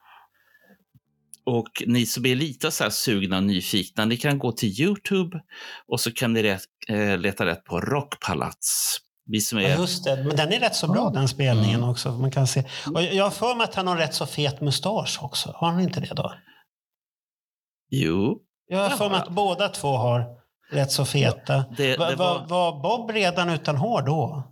[1.45, 5.41] Och ni som är lite så här sugna och nyfikna, ni kan gå till Youtube
[5.87, 8.97] och så kan ni rätt, eh, leta rätt på Rockpalats.
[9.25, 9.69] Vi som är...
[9.69, 10.23] Ja, just det.
[10.23, 12.11] Men den är rätt så bra den spelningen också.
[12.11, 12.63] Man kan se.
[12.93, 15.53] Och jag har för mig att han har rätt så fet mustasch också.
[15.55, 16.33] Har han inte det då?
[17.89, 18.44] Jo.
[18.67, 20.25] Jag har för mig att båda två har
[20.71, 21.65] rätt så feta.
[21.77, 24.51] det- Va- det va- var- var Bob redan utan hår då?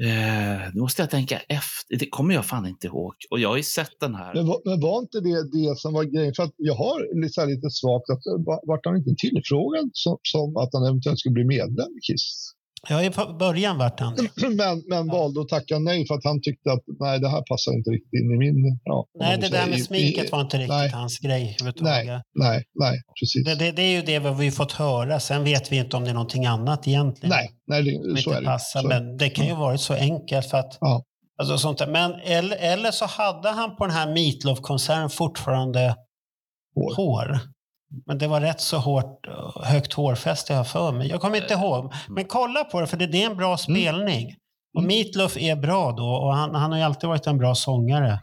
[0.00, 1.96] Eh, nu måste jag tänka efter.
[1.98, 3.14] Det kommer jag fan inte ihåg.
[3.30, 4.34] Och jag har ju sett den här.
[4.34, 6.34] Men var, men var inte det det som var grejen?
[6.34, 9.90] För att jag har lite, så här lite svagt att va- vart han inte tillfrågad
[9.92, 12.52] som, som att han eventuellt skulle bli medlem i Kiss?
[12.88, 14.14] Ja, i på- början vart han.
[14.56, 17.72] Men, men valde att tacka nej för att han tyckte att nej, det här passar
[17.72, 18.80] inte riktigt in i min...
[18.84, 22.06] Ja, Nej, det där med i- sminket i- var inte riktigt nej, hans grej överhuvudtaget.
[22.06, 23.44] Nej, nej, nej, precis.
[23.44, 25.20] Det, det, det är ju det vi fått höra.
[25.20, 27.30] Sen vet vi inte om det är någonting annat egentligen.
[27.30, 27.82] Nej, nej
[28.14, 28.46] det, så är det.
[28.46, 28.80] passar.
[28.82, 30.78] Så- Men det kan ju varit så enkelt för att...
[30.80, 31.04] Ja.
[31.38, 31.86] Alltså sånt där.
[31.86, 35.96] Men, eller, eller så hade han på den här Meatloaf-konserten fortfarande
[36.96, 37.38] hår.
[38.06, 41.08] Men det var rätt så hårt, eh, högt hårfäste jag för mig.
[41.08, 41.92] Jag kommer inte ihåg.
[42.08, 44.34] Men kolla på det, för det, det är en bra spelning.
[44.76, 48.18] Och Meatloaf är bra då och han, han har ju alltid varit en bra sångare.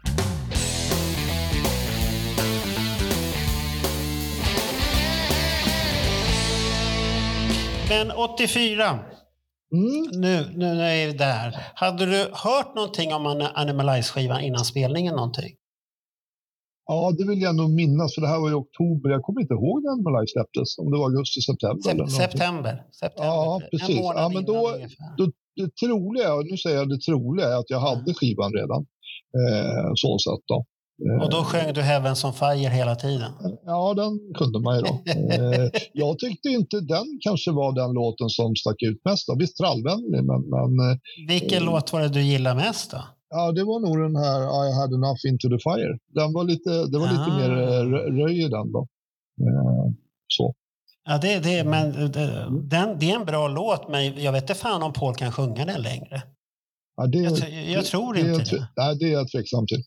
[7.90, 9.00] Men 84.
[9.72, 11.58] Nu, nu, nu är vi där.
[11.76, 15.16] Hade du hört någonting om An- Animalize-skivan innan spelningen?
[15.16, 15.56] Någonting?
[16.92, 19.08] Ja, det vill jag nog minnas, för det här var i oktober.
[19.16, 21.82] Jag kommer inte ihåg när Animalize släpptes, om det var augusti, september.
[21.92, 22.22] eller Sep- någonting.
[22.26, 22.74] september.
[23.02, 23.26] september.
[23.36, 24.00] Ja, precis.
[24.22, 24.60] Ja, men då,
[25.18, 25.26] då,
[25.60, 28.82] det troliga, och nu säger jag det troliga, är att jag hade skivan redan.
[29.40, 30.60] Eh, så sätt då.
[31.06, 33.32] Eh, Och då sjöng du Heavens on Fire hela tiden?
[33.66, 34.94] Ja, den kunde man ju då.
[35.12, 39.28] Eh, jag tyckte inte den kanske var den låten som stack ut mest.
[39.28, 39.36] Då.
[39.40, 40.98] Visst trallvänlig, men, men eh,
[41.28, 43.02] Vilken låt var det du gillade mest då?
[43.30, 45.98] Ja, det var nog den här I had enough into the fire.
[46.08, 47.38] Den var lite, det var lite Ah.
[47.38, 48.88] mer eh, rö- röj i den då.
[49.42, 49.86] Eh,
[50.28, 50.54] så.
[51.06, 54.54] Ja, det, det, men det, den, det är en bra låt, men jag vet inte
[54.56, 56.22] fan om Paul kan sjunga den längre.
[56.96, 57.38] Ja, det, Jag
[57.70, 58.68] jag tror inte det.
[58.78, 59.84] Nej, det är jag tveksam till.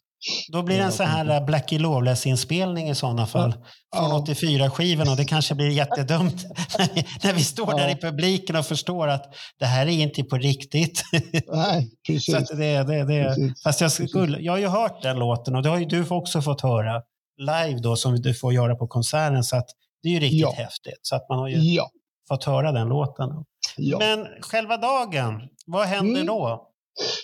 [0.53, 3.55] Då blir det en sån här äh, Blackie Lawless-inspelning i sådana fall.
[3.97, 6.45] Från 84-skivan och det kanske blir jättedumt
[7.23, 9.25] när vi står där i publiken och förstår att
[9.59, 11.03] det här är inte på riktigt.
[11.53, 12.49] Nej, precis.
[12.49, 13.63] Så det, det, det, Precis.
[13.63, 16.43] fast jag, skulle, jag har ju hört den låten och det har ju du också
[16.43, 17.03] fått höra
[17.39, 19.45] live då som du får göra på konserten.
[19.45, 19.67] Så att
[20.03, 20.53] det är ju riktigt Ja.
[20.57, 20.99] häftigt.
[21.03, 21.89] Så att man har ju Ja.
[22.29, 23.29] fått höra den låten.
[23.77, 23.99] Ja.
[23.99, 26.27] Men själva dagen, vad händer Mm.
[26.27, 26.69] då?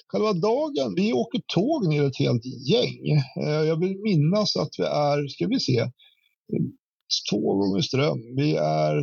[0.09, 3.11] Själva dagen, vi åker tåg ner ett helt gäng.
[3.43, 5.91] Eh, jag vill minnas att vi är, ska vi se,
[7.31, 8.37] två gånger ström.
[8.37, 8.95] Vi är,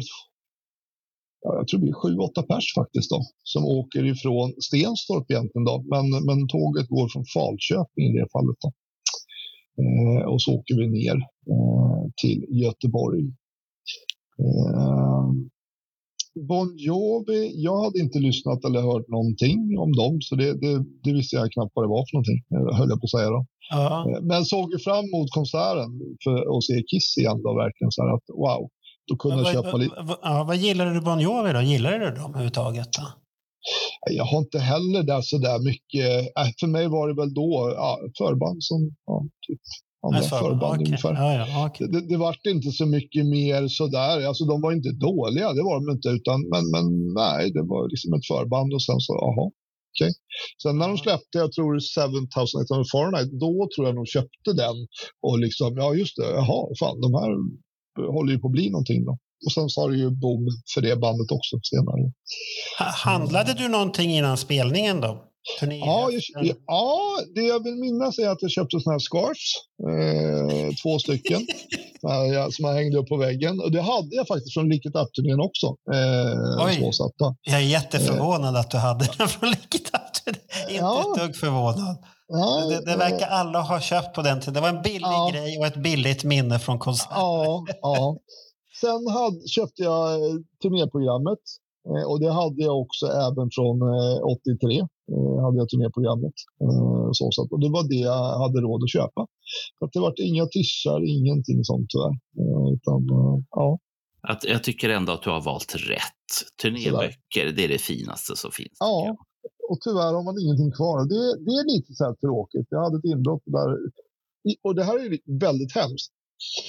[1.42, 5.66] ja, jag tror vi är sju, åtta pers faktiskt då, som åker ifrån Stenstorp egentligen
[5.66, 8.72] då, men, men tåget går från Falköping i det fallet då.
[9.84, 11.16] Eh, och så åker vi ner
[11.52, 13.24] eh, till Göteborg.
[14.40, 15.30] Eh,
[16.40, 21.14] Bon Jovi, jag hade inte lyssnat eller hört någonting om dem, så det, det, det
[21.14, 23.30] visste jag knappt vad det var för någonting, eh, höll jag på att säga.
[23.30, 23.46] Då.
[23.74, 25.92] Eh, Men såg fram emot konserten
[26.24, 28.70] för att se Kiss igen då, verkligen så här att wow,
[29.08, 29.96] då kunde jag Vad- köpa vad- lite.
[30.08, 31.62] vad- Ja, vad gillade du Bon Jovi då?
[31.62, 32.90] Gillade du dem överhuvudtaget?
[33.00, 33.06] Då?
[34.12, 37.74] Jag har inte heller där så där mycket, äh, för mig var det väl då
[37.76, 39.60] ja, förband som, ja, typ
[40.06, 40.86] andra Nej, förband, okej.
[40.88, 41.14] ungefär.
[41.14, 41.88] Ja, ja, okej.
[41.94, 45.76] Det, det vart inte så mycket mer sådär, alltså de var inte dåliga, det var
[45.82, 46.86] de inte, utan, men, men
[47.22, 49.46] nej, det var liksom ett förband och sen så, aha,
[49.92, 50.12] okej.
[50.64, 54.78] Sen när de släppte, jag tror 7800 Fahrenheit, då tror jag de köpte den
[55.28, 57.32] och liksom, ja just det, jaha, fan, de här
[58.16, 59.14] håller ju på att bli någonting då.
[59.46, 62.02] Och sen har det ju boom för det bandet också senare.
[62.80, 65.12] Ha- Handlade du någonting innan spelningen då?
[65.62, 66.10] Ja,
[66.68, 67.00] ja,
[67.36, 69.54] det jag vill minnas är att jag köpte såna här scarfs.
[69.90, 71.48] Eh, två stycken.
[72.08, 73.60] Här, ja, som jag hängde upp på väggen.
[73.60, 75.68] Och det hade jag faktiskt från Licket Up-turnén också.
[75.68, 76.80] Eh, Oj.
[76.80, 77.36] så satt då.
[77.42, 80.06] Jag är jätteförvånad att du hade den från Licket Up.
[80.70, 81.98] Inte ett dugg förvånad.
[82.28, 84.54] Ja, Det, det verkar alla ha köpt på den tiden.
[84.54, 87.18] Det var en billig grej och ett billigt minne från konserten.
[87.18, 88.18] Ja, ja.
[88.82, 91.40] Sen hade, köpte jag eh, turnéprogrammet.
[91.90, 94.88] Eh, och det hade jag också även från eh, 83.
[95.12, 96.38] Eh, hade jag turnéprogrammet.
[96.64, 99.22] Eh, så, så, och det var det jag hade råd att köpa.
[99.78, 102.16] Så att det var inga t-shirtar, ingenting sånt tyvärr.
[102.42, 103.00] Eh, utan,
[103.60, 103.80] ja.
[104.32, 106.32] Att, jag tycker ändå att du har valt rätt.
[106.62, 108.78] Turnéböcker, det är det finaste som finns.
[108.80, 109.18] Ja,
[109.70, 110.98] och tyvärr har man ingenting kvar.
[111.14, 112.68] Det, det är lite så här tråkigt.
[112.70, 113.70] Jag hade ett inbrott där.
[114.66, 116.12] Och det här är väldigt hemskt.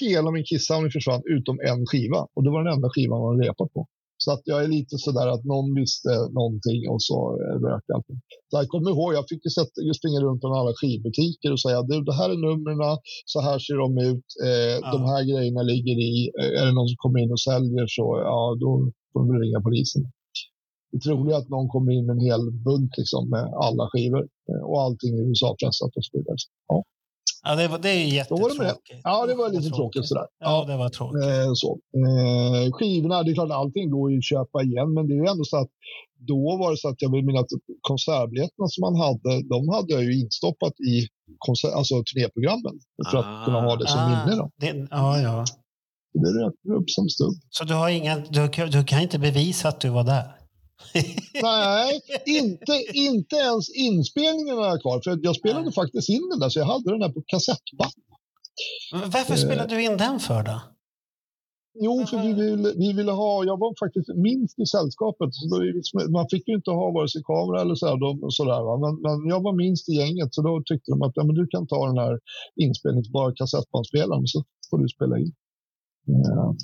[0.01, 2.21] hela min Kiss-samling försvann utom en skiva.
[2.35, 3.89] Och det var den enda skivan man repat på.
[4.25, 7.19] Så att jag är lite sådär att någon visste någonting och så
[7.67, 8.19] rök allting.
[8.49, 11.79] Så jag kommer ihåg, jag fick ju sätta, springa runt bland alla skivbutiker och säga
[11.91, 12.79] du, det här är numren,
[13.33, 16.91] så här ser de ut, eh, de här grejerna ligger i, eh, är det någon
[16.93, 18.71] som kommer in och säljer så ja, då
[19.11, 20.03] får de ringa polisen.
[20.93, 24.25] Det troliga är att någon kommer in med en hel bunt liksom, med alla skivor
[24.51, 26.37] eh, och allting är USA-pressat och så vidare.
[26.71, 26.77] Ja.
[27.47, 29.01] Ja, det, var, det är var det jättetråkigt.
[29.05, 30.27] Ja, det var lite tråkigt sådär.
[30.39, 31.23] Ja, det var tråkigt.
[31.23, 31.71] Eh, så.
[32.01, 35.29] Eh, skivorna, det är klart allting går ju att köpa igen, men det är ju
[35.35, 35.71] ändå så att
[36.31, 39.93] då var det så att jag vill minnas att konsertbiljetterna som man hade, de hade
[39.97, 40.95] jag ju instoppat i
[41.39, 42.75] konsert, alltså turnéprogrammen
[43.11, 44.37] för att kunna ha det som Ah, minne.
[44.41, 44.51] Då.
[44.63, 45.45] det, ja, ja.
[46.23, 47.35] Det räknar upp som stubb.
[47.51, 50.25] Så du, har ingen, du, kan- du kan inte bevisa att du var där?
[51.43, 55.01] Nej, inte, inte ens inspelningen jag kvar.
[55.05, 57.93] För jag spelade faktiskt in den där, så jag hade den där på kassettband.
[58.93, 59.39] Varför Eh.
[59.39, 60.61] spelade du in den för då?
[61.81, 65.29] Jo, för vi ville, vi ville ha, jag var faktiskt minst i sällskapet.
[65.35, 65.57] Så då,
[66.19, 68.75] man fick ju inte ha vare sig kamera eller så här, de, sådär, va?
[68.85, 71.47] Men, men jag var minst i gänget så då tyckte de att ja, men du
[71.47, 72.21] kan ta den här
[72.65, 75.33] inspelningsbara kassettbandspelaren så får du spela in.
[76.07, 76.55] Ja.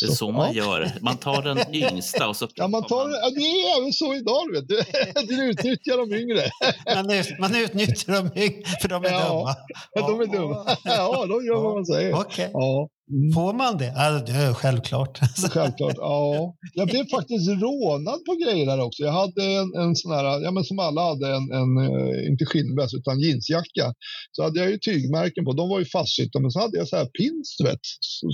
[0.00, 0.92] Det är så man gör.
[1.00, 4.52] Man tar den yngsta och så Ja, man tar, ja, det är även så idag.
[4.52, 4.82] Vet du.
[5.36, 6.50] du utnyttjar de yngre.
[6.94, 9.54] Man, ut, man utnyttjar dem yng- för de är Ja,
[9.94, 10.08] dumma.
[10.08, 10.76] de är dumma.
[10.84, 12.14] Ja, de gör vad man säger.
[12.14, 12.50] Okej.
[12.52, 12.88] Ja.
[13.34, 13.92] Får man det?
[13.96, 15.18] Ja, det är självklart.
[15.54, 16.54] Självklart, ja.
[16.74, 19.02] Jag blev faktiskt rånad på grejer där också.
[19.02, 22.44] Jag hade en, en sån här, ja men som alla hade, en, en eh, inte
[22.50, 23.86] skinnväst utan jeansjacka.
[24.32, 26.96] Så hade jag ju tygmärken på, de var ju fastsytta, men så hade jag så
[26.96, 27.80] här pins, vet,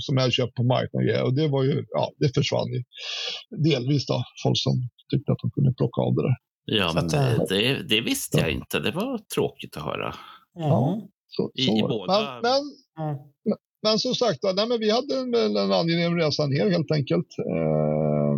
[0.05, 2.83] som jag köpt på marknaden och det var ju, ja, det försvann ju.
[3.69, 4.73] Delvis då, folk som
[5.11, 6.35] tyckte att de kunde plocka av det där.
[6.65, 8.79] Ja, Så men att, eh, det, det visste jag inte.
[8.79, 10.09] Det var tråkigt att höra.
[10.59, 11.01] Mm.
[11.27, 11.87] Så, I- så i det.
[11.87, 12.61] båda- Men,
[13.45, 17.27] men, men som sagt, nej, men vi hade en, en angenäm resa ner helt enkelt.
[17.39, 18.33] Eh,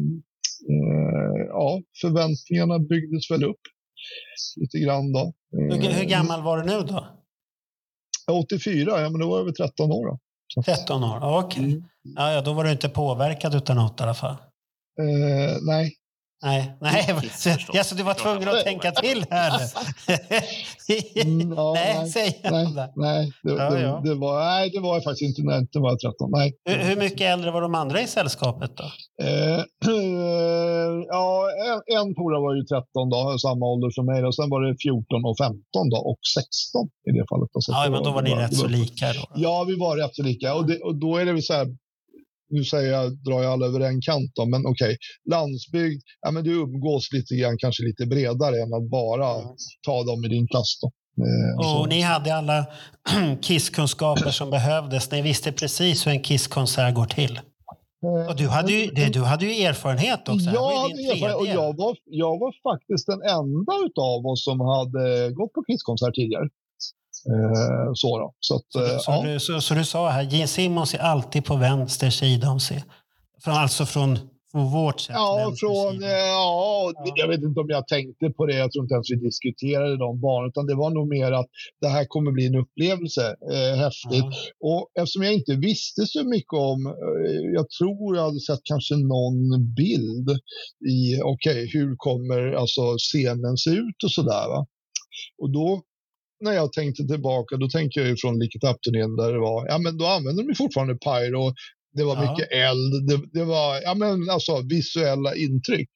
[0.72, 3.62] eh, ja, förväntningarna byggdes väl upp
[4.56, 5.34] lite grann då.
[5.52, 7.08] Hur, hur gammal var du nu då?
[8.32, 10.20] 84, ja men då var jag väl 13 år då.
[10.64, 11.40] 13 år?
[11.40, 11.64] Okej.
[11.64, 11.84] Mm.
[12.16, 14.36] Ja, ja, då var du inte påverkad utan något i alla fall.
[15.00, 15.94] Eh, nej.
[16.44, 17.04] Nej, nej.
[17.32, 17.70] Förstås.
[17.74, 19.66] ja, så du var tvungen att tänka till här nu.
[21.16, 24.02] Mm, ja, nej, säger nej, nej, det, Ja, det, ja.
[24.04, 26.32] det var, nej, det var jag faktiskt inte när jag var 13.
[26.32, 26.54] Nej.
[26.66, 28.84] Hur, hur mycket äldre var de andra i sällskapet då?
[29.24, 29.64] Eh,
[31.08, 34.26] ja, en, en polare var ju 13 då, samma ålder som mig.
[34.26, 37.50] Och sen var det 14 och 15 då, och 16 i det fallet.
[37.54, 37.62] Då.
[37.62, 39.24] Så Ja, men då var ni det rätt så lika då.
[39.36, 40.48] Ja, vi var rätt så lika.
[40.56, 41.68] Och, det, och då är det väl så här,
[42.52, 44.98] nu säger jag, drar jag alla över en kant då, men okej,
[45.32, 49.30] landsbygd, ja men du umgås lite grann, kanske lite bredare än att bara
[49.86, 50.92] ta dem i din klass då.
[51.26, 51.80] Eh.
[51.82, 52.66] Och ni hade alla
[53.42, 55.12] kisskunskaper som behövdes.
[55.12, 57.40] Ni visste precis hur en kisskonsert går till.
[58.30, 60.50] Och du hade ju, du hade ju erfarenhet också.
[60.54, 65.32] Jag, hade erfarenhet och jag, var, jag var faktiskt den enda utav oss som hade
[65.32, 66.48] gått på Kisskonsert tidigare.
[67.26, 68.34] Eh, så.
[68.40, 69.24] Så, att, eh, Så, ja.
[69.24, 72.84] du, så, så du sa här, Gene Simmons är alltid på vänster sida om sig.
[73.44, 74.20] Från, alltså från,
[74.52, 75.16] från vårt sätt.
[75.16, 78.56] Ja, från, eh, ja, jag vet inte om jag tänkte på det.
[78.56, 80.50] Jag tror inte ens vi diskuterade de barnen.
[80.50, 81.48] Utan det var nog mer att
[81.82, 83.36] det här kommer bli en upplevelse.
[83.54, 84.26] Eh, häftigt.
[84.60, 86.96] Och eftersom jag inte visste så mycket om,
[87.54, 90.30] jag tror jag hade sett kanske någon bild
[90.90, 94.48] i, okej, hur kommer alltså scenen se ut och sådär.
[94.48, 94.68] Va?
[95.42, 95.82] Och då
[96.42, 99.78] när jag tänkte tillbaka, då tänker jag ju från It Up-turnén där det var, ja
[99.78, 101.54] men då använde de fortfarande pyro.
[101.94, 102.22] Det var Ja.
[102.32, 105.90] mycket eld, det, det var ja, men alltså, visuella intryck.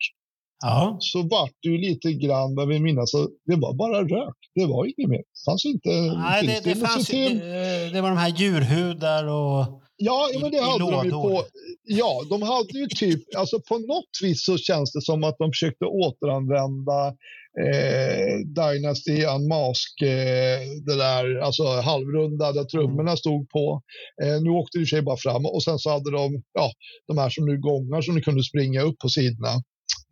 [0.63, 0.97] Ja.
[0.99, 3.11] Så vart det ju lite grann, vad vi minnas,
[3.45, 4.35] det var bara rök.
[4.55, 5.17] Det var inget mer.
[5.17, 9.23] Det fanns inte Nej, det, det, fanns ju, till- det, det var de här djurhudar
[9.27, 9.81] och...
[9.97, 11.43] Ja, ja, men det i hade de ju på.
[11.83, 15.51] Ja, de hade ju typ, alltså på något vis så känns det som att de
[15.51, 17.13] försökte återanvända
[17.63, 23.81] eh, Dynasty Unmask, eh, det där alltså halvrunda där trummorna stod på.
[24.23, 26.71] Eh, nu åkte det i sig bara fram och sen så hade de, ja,
[27.07, 29.53] de här som nu gångar som du kunde springa upp på sidorna.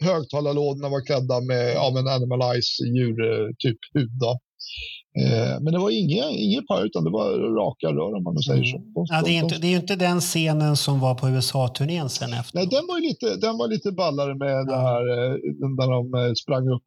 [0.03, 4.13] Högtalarlådorna var klädda med ja, men Animalize djur, eh, typ hud.
[4.19, 4.39] Då.
[5.21, 8.63] Eh, men det var inget, inget par utan det var raka rör om man säger
[8.63, 8.77] så.
[8.77, 12.33] De- Ja, det, är inte, det är inte den scenen som var på USA-turnén sen
[12.33, 12.57] efter.
[12.57, 16.27] Nej, den var, lite, den var lite ballare med det här eh, den där de
[16.27, 16.83] eh, sprang upp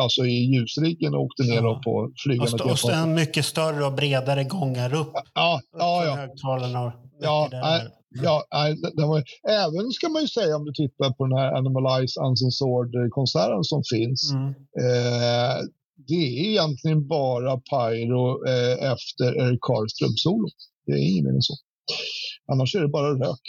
[0.00, 3.84] alltså i ljusriggen och åkte ner då på Och, flygande st- och en mycket större
[3.84, 5.12] och bredare gångar upp.
[5.34, 6.14] Ja, ja, ja.
[6.16, 6.80] högtalarna.
[6.86, 7.80] och Ja, nej,
[8.22, 11.52] ja nej, den- var, även ska man ju säga om du tittar på den här
[11.52, 14.32] Animalize Uncensored-konserten som finns.
[14.32, 14.48] Mm.
[14.48, 15.56] Eh,
[16.08, 20.48] det är egentligen bara Pyro eh, efter Eric Karlström solo.
[20.86, 21.54] Det är mer än så.
[22.52, 23.40] Annars är det bara rök.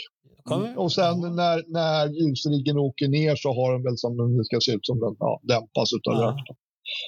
[0.44, 4.60] Kommer- Och sen när, när ljusriggen åker ner så har den väl som den ska
[4.62, 6.28] se ut som den ja, dämpas utav Ja.
[6.32, 6.58] rök.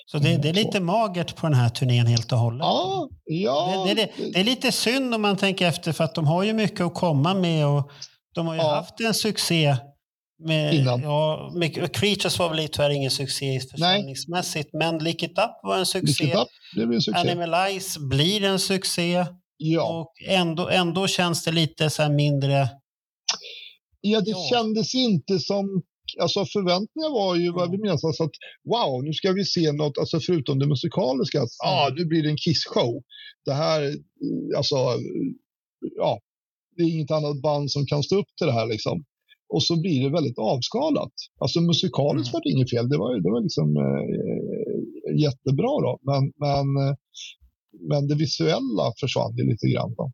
[0.05, 2.59] Så det, det är lite magert på den här turnén helt och hållet.
[2.61, 3.85] Ja, ja.
[3.87, 6.43] Det, det, det, det är lite synd om man tänker efter för att de har
[6.43, 7.91] ju mycket att komma med och
[8.35, 8.75] de har ju Ja.
[8.75, 9.75] haft en succé
[10.39, 11.01] med, Innan.
[11.01, 15.85] ja, med, Creatures var väl tyvärr ingen succé försäljningsmässigt men Lick It Up var en
[15.85, 16.33] succé.
[16.33, 17.19] Up, det blir en succé.
[17.19, 19.25] Animalize blir en succé.
[19.57, 19.99] Ja.
[19.99, 22.69] Och ändå, ändå känns det lite så mindre...
[24.01, 25.83] Ja, det kändes inte som...
[26.21, 28.31] Alltså förväntningarna var ju vad vi menar, så att
[28.69, 32.29] wow, nu ska vi se något, alltså förutom det musikaliska, att ah, nu blir det
[32.29, 33.03] en Kiss-show.
[33.45, 33.81] Det här,
[34.57, 34.75] alltså,
[35.97, 36.19] ja,
[36.75, 39.03] det är inget annat band som kan stå upp till det här liksom.
[39.53, 41.13] Och så blir det väldigt avskalat.
[41.39, 44.05] Alltså musikaliskt var det inget fel, det var, det var liksom eh,
[45.25, 45.99] jättebra då.
[46.01, 46.95] Men, men, eh,
[47.89, 49.93] men det visuella försvann ju lite grann.
[49.97, 50.11] Då.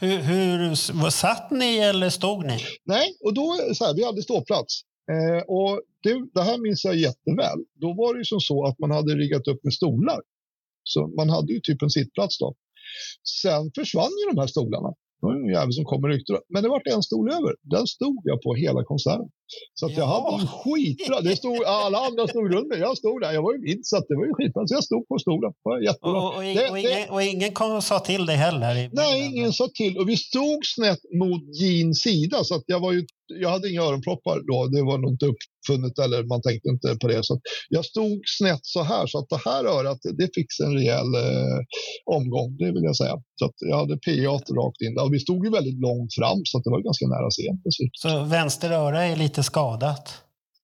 [0.00, 0.74] Hur, hur
[1.10, 2.58] satt ni eller stod ni?
[2.84, 4.72] Nej, och då så här, vi hade ståplats.
[5.12, 7.58] Eh, och det, det här minns jag jätteväl.
[7.74, 10.20] Då var det ju som så att man hade riggat upp med stolar.
[10.82, 12.54] Så man hade ju typ en sittplats då.
[13.42, 14.94] Sen försvann ju de här stolarna.
[15.20, 16.32] Det var en jävel som kom och ryckte.
[16.52, 17.52] Men det var en stol över.
[17.74, 19.28] Den stod jag på hela konserten.
[19.74, 21.20] Så att jag hade en skitbra...
[21.20, 22.78] Det stod, alla andra stod runt mig.
[22.78, 23.32] Jag stod där.
[23.32, 24.04] Jag var ju insatt.
[24.08, 24.66] Det var ju skitbra.
[24.66, 25.52] Så jag stod på stolen.
[25.84, 26.20] Jättebra.
[26.22, 28.90] Och, och, Det- och, det- ingen, och ingen kom och sa till dig heller?
[28.92, 29.98] Nej, ingen sa till.
[29.98, 32.44] Och vi stod snett mot Jeans sida.
[32.44, 34.66] Så att jag, var ju, jag hade inga öronproppar då.
[34.66, 37.20] Det var nog inte uppfunnet eller man tänkte inte på det.
[37.24, 39.06] Så jag stod snett så här.
[39.06, 41.58] Så att det här örat det fick en rejäl eh,
[42.16, 42.56] omgång.
[42.56, 43.14] Det vill jag säga.
[43.40, 45.04] Så jag hade PA rakt in där.
[45.06, 47.54] Och vi stod ju väldigt långt fram så att det var ganska nära scen.
[47.92, 50.04] Så vänster öra är lite skadat?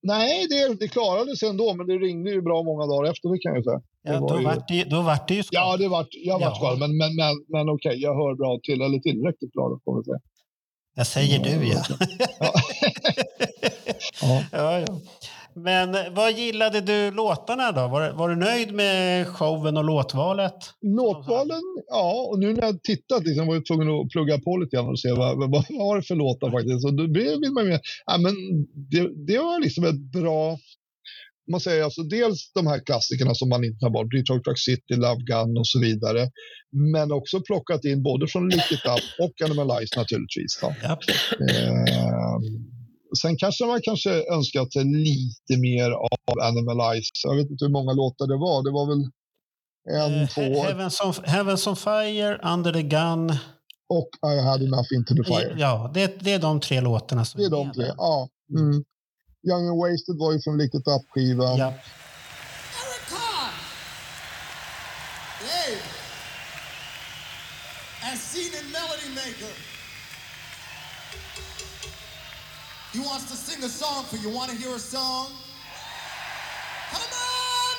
[0.06, 1.74] Nej, det, det klarade sig ändå.
[1.74, 3.80] Men det ringde ju bra många dagar efter det kan jag säga.
[4.06, 5.66] Ja, Det var då, ju- vart det, då vart det ju skadat.
[5.66, 6.54] Ja, det vart, jag vart Ja.
[6.60, 6.78] skadad.
[6.78, 8.78] Men, men, men, men okej, jag hör bra till.
[8.86, 10.20] Eller tillräckligt bra får vi säga.
[10.95, 11.84] Jag säger du ja.
[14.20, 14.42] Ja.
[14.53, 15.01] ja, ja.
[15.55, 17.88] Men eh, vad gillade du låtarna då?
[17.88, 20.55] Var, var du nöjd med showen och låtvalet?
[20.80, 22.26] Låtvalen, ja.
[22.30, 25.01] Och nu när jag tittat liksom, var jag tvungen att plugga på lite grann och
[25.01, 26.86] se vad, vad, vad var det för låtar faktiskt.
[26.86, 28.34] Och då vill man ja, men
[28.90, 30.59] det, det var liksom ett bra...
[31.51, 34.95] Man säger alltså dels de här klassikerna som man inte tar bort, Detroit Rock City,
[34.97, 36.30] Love Gun och så vidare.
[36.95, 40.59] Men också plockat in både från Lick It Up och Animalize naturligtvis.
[40.61, 40.66] Då.
[40.66, 42.38] Eh,
[43.22, 47.11] sen kanske man kanske önskat sig lite mer av Animalize.
[47.24, 48.59] Jag vet inte hur många låtar det var.
[48.64, 53.30] Det var väl en, Eh, två Heavens on, Heavens on Fire, Under the Gun.
[53.88, 55.55] och I had enough into the fire.
[55.59, 57.86] Ja, det, det är de tre låtarna som Det är de tre.
[57.97, 58.28] Ja.
[58.59, 58.84] Mm.
[59.45, 61.57] Young and Wasted var ju från Lick It Up-skivan.
[61.57, 61.74] Ja.
[65.40, 65.76] Hey,
[68.03, 69.55] as seen in Melody Maker,
[72.92, 74.30] he wants to sing a song for you.
[74.34, 75.26] Want to hear a song?
[76.90, 77.74] Come on,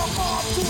[0.00, 0.18] Eric!
[0.18, 0.69] Eh, It's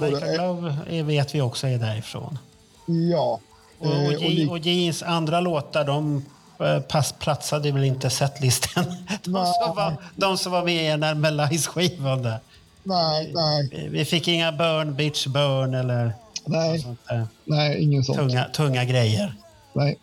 [0.00, 2.38] like a glove vet vi också är därifrån.
[2.86, 3.40] ja.
[3.78, 6.24] Och, Eh, och, Ge- li- och Jeans andra låtar, de
[6.60, 8.84] eh, pass, platsade väl inte setlisten.
[9.24, 12.38] De som var, de som var med i Animalize-skivan där.
[12.82, 16.12] nej, nej, Vi- Vi fick inga Burn, Bitch Burn eller
[16.44, 17.26] nej, sånt där.
[17.44, 18.18] nej, ingen sånt.
[18.18, 19.34] Tunga, tunga grejer.
[19.72, 19.98] Nej,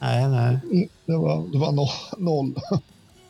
[0.00, 0.58] Nej, nej.
[1.06, 1.88] det var, det var no,
[2.18, 2.54] noll.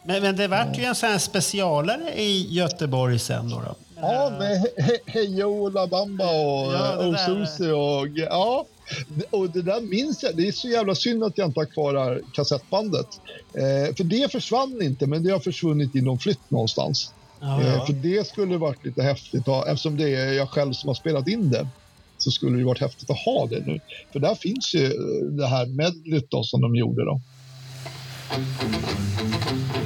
[0.05, 3.57] Men, men det vart ju en sån här specialare i Göteborg sen då.
[3.61, 3.75] då.
[4.01, 7.17] Ja, med He- He- Hejo La Bamba och Ja.
[7.27, 8.67] Susie och ja.
[9.31, 10.37] Och det där minns jag.
[10.37, 13.07] Det är så jävla synd att jag inte har kvar det här kassettbandet.
[13.55, 17.13] Eh, för det försvann inte, men det har försvunnit i någon flytt någonstans.
[17.41, 17.87] Ja, Eh.
[17.87, 19.47] För det skulle varit lite häftigt.
[19.47, 21.69] ha- Eftersom det är jag själv som har spelat in det
[22.19, 23.81] så skulle det varit häftigt att ha det nu.
[24.13, 24.89] För där finns ju
[25.31, 27.21] det här medlet då som de gjorde då.
[28.31, 29.86] All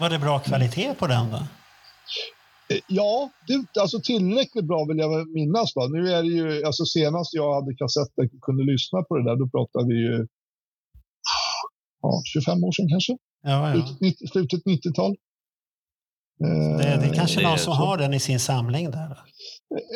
[0.00, 1.36] Var det bra kvalitet på den då?
[1.36, 5.76] Eh, Ja, det, alltså tillräckligt bra vill jag minnas.
[5.76, 5.86] Va?
[5.86, 9.36] Nu är det ju, alltså senast jag hade kassetter och kunde lyssna på det där,
[9.36, 10.26] då pratade vi ju
[12.02, 13.12] ja, 25 år sedan kanske.
[13.42, 13.72] Ja, ja.
[13.72, 15.16] Slutet, 90, slutet 90-tal.
[16.38, 19.18] Det, det är kanske Eh, någon som har den i sin samling där.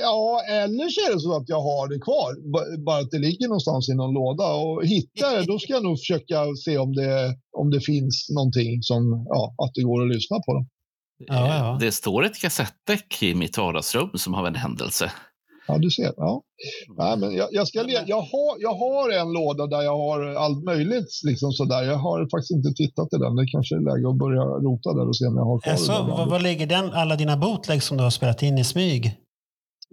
[0.02, 2.30] Ja, eller så är det så att jag har det kvar.
[2.52, 4.46] ba- Bara att det ligger någonstans i någon låda.
[4.54, 8.82] Och hittar det, då ska jag nog försöka se om det, om det finns någonting
[8.82, 10.52] som, ja, att det går att lyssna på.
[10.54, 10.66] Dem.
[11.30, 15.12] Eh, Det står ett kassettdäck i mitt vardagsrum som av en händelse.
[15.68, 16.12] Ja, du ser.
[16.16, 16.42] Ja.
[16.98, 20.20] Nej, men jag, jag, ska le- jag, har, jag har en låda där jag har
[20.44, 21.20] allt möjligt.
[21.24, 21.82] Liksom sådär.
[21.82, 23.36] Jag har faktiskt inte tittat i den.
[23.36, 25.92] Det kanske är läge att börja rota där och se om jag har kvar Alltså,
[25.92, 26.28] den.
[26.28, 29.14] var ligger den, alla dina bootlegs som du har spelat in i smyg?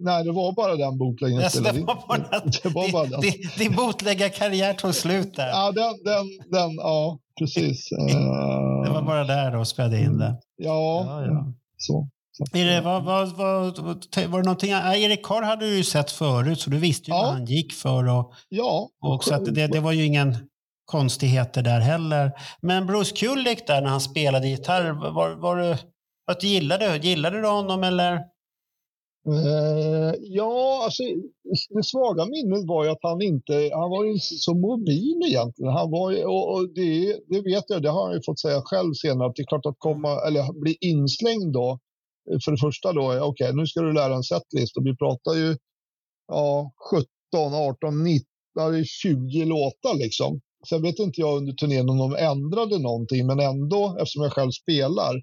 [0.00, 1.86] Nej, det var bara den bootleggen jag Alltså, det spelade in.
[1.86, 3.20] var bara, Det var bara den.
[3.20, 5.48] din, din bootleggarkarriär tog slut där.
[5.48, 6.26] Ja, den, den,
[6.60, 7.88] den, ja precis.
[7.98, 10.34] Eh, Det var bara där då spelade in det.
[10.56, 11.52] ja, Ja, ja.
[11.76, 12.08] så.
[12.32, 12.58] så.
[12.58, 16.60] Är det, vad, vad, vad, var det någonting, Erik Karr hade du ju sett förut,
[16.60, 17.22] så du visste ju Ja.
[17.22, 18.08] vad han gick för.
[18.08, 20.36] Och, Ja, och så att det, det var ju ingen
[20.84, 22.32] konstigheter där heller.
[22.62, 25.78] Men Bruce Kulick där när han spelade gitarr, var, var det,
[26.30, 28.20] att du gillade, gillade du honom eller?
[29.28, 31.02] Eh, ja, alltså,
[31.68, 35.72] det svaga minnet var ju att han inte, han var inte så mobil egentligen.
[35.72, 38.92] Han var och, och det, det vet jag, det har han ju fått säga själv
[38.94, 41.78] senare, att det är klart att komma, eller bli inslängd då,
[42.44, 45.34] för det första då, okej, okej nu ska du lära en setlist och vi pratar
[45.34, 45.56] ju
[46.28, 50.40] ja, 17, 18, 19, 20 låtar liksom.
[50.68, 54.50] Sen vet inte jag under turnén om de ändrade någonting, men ändå eftersom jag själv
[54.50, 55.22] spelar.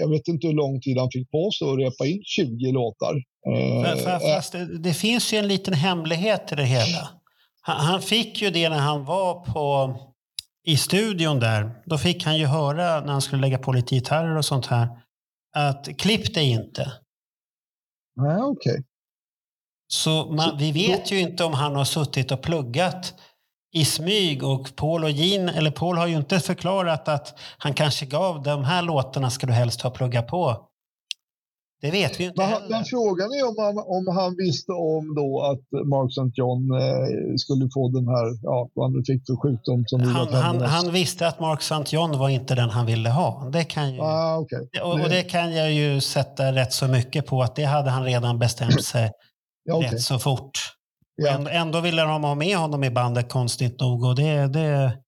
[0.00, 3.14] Jag vet inte hur lång tid han fick på sig att repa in 20 låtar.
[3.46, 7.08] Eh, För, för, fast det, det finns ju en liten hemlighet i det hela.
[7.60, 9.96] Han, han fick ju det när han var på,
[10.66, 11.82] i studion där.
[11.86, 14.88] Då fick han ju höra när han skulle lägga på lite gitarrer och sånt här.
[15.56, 16.92] Att klipp det inte.
[18.16, 18.84] Nej, okej.
[19.88, 23.14] Så man, vi vet ju inte om han har suttit och pluggat
[23.72, 28.06] i smyg och Paul och Jean, eller Paul har ju inte förklarat att han kanske
[28.06, 30.64] gav de här låtarna ska du helst ha pluggat på.
[31.80, 32.68] Det vet vi ju inte Men, heller.
[32.70, 36.30] men frågan är om han, om han visste om då att Mark St.
[36.34, 40.60] John eh, skulle få den här, ja, vad han fick för sjukdom som Han, han,
[40.62, 41.96] han visste att Mark St.
[41.96, 43.48] John var inte den han ville ha.
[43.52, 44.68] Det kan ju, Ah, okej.
[44.82, 48.04] och, och det kan jag ju sätta rätt så mycket på att det hade han
[48.04, 49.10] redan bestämt sig
[49.64, 49.90] Ja, okej.
[49.90, 50.50] rätt så fort.
[51.22, 51.50] Ja.
[51.50, 54.04] Ändå, ville de ha med honom i bandet konstigt nog.
[54.04, 54.98] Och det, det,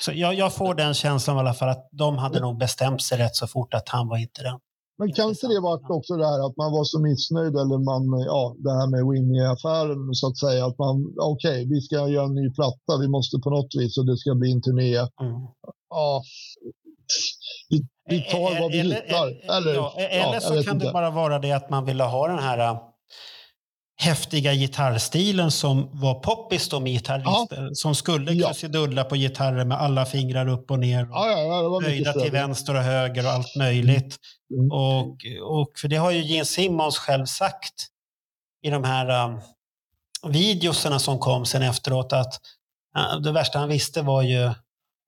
[0.00, 3.18] så jag, jag får den känslan i alla fall att de hade nog bestämt sig
[3.18, 4.58] rätt så fort att han var inte den.
[4.98, 8.02] Men kan inte det vara också det här att man var så missnöjd eller man,
[8.32, 12.34] ja, det här med Winnie-affären så att säga att man, okej, vi ska göra en
[12.34, 14.96] ny platta, vi måste på något vis och det ska bli en turné.
[14.96, 15.40] Mm.
[15.90, 16.22] Ja,
[17.70, 17.76] vi,
[18.10, 19.56] vi tar vad vi Eller- hittar.
[19.56, 20.86] Eller, ja, ja, eller jag så kan inte.
[20.86, 22.78] det bara vara det att man ville ha den här
[23.98, 27.70] häftiga gitarrstilen som var poppis då med gitarrister.
[27.74, 28.46] Som skulle Ja.
[28.48, 31.02] krusidulla på gitarrer med alla fingrar upp och ner.
[31.02, 34.16] Och Ja, ja, ja, böjda till vänster och höger och allt möjligt.
[34.54, 34.70] Mm.
[34.72, 35.16] Och,
[35.60, 37.86] och för det har ju Gene Simmons själv sagt
[38.62, 39.40] i de här um,
[40.32, 42.40] videoserna som kom sen efteråt att
[42.98, 44.50] uh, det värsta han visste var ju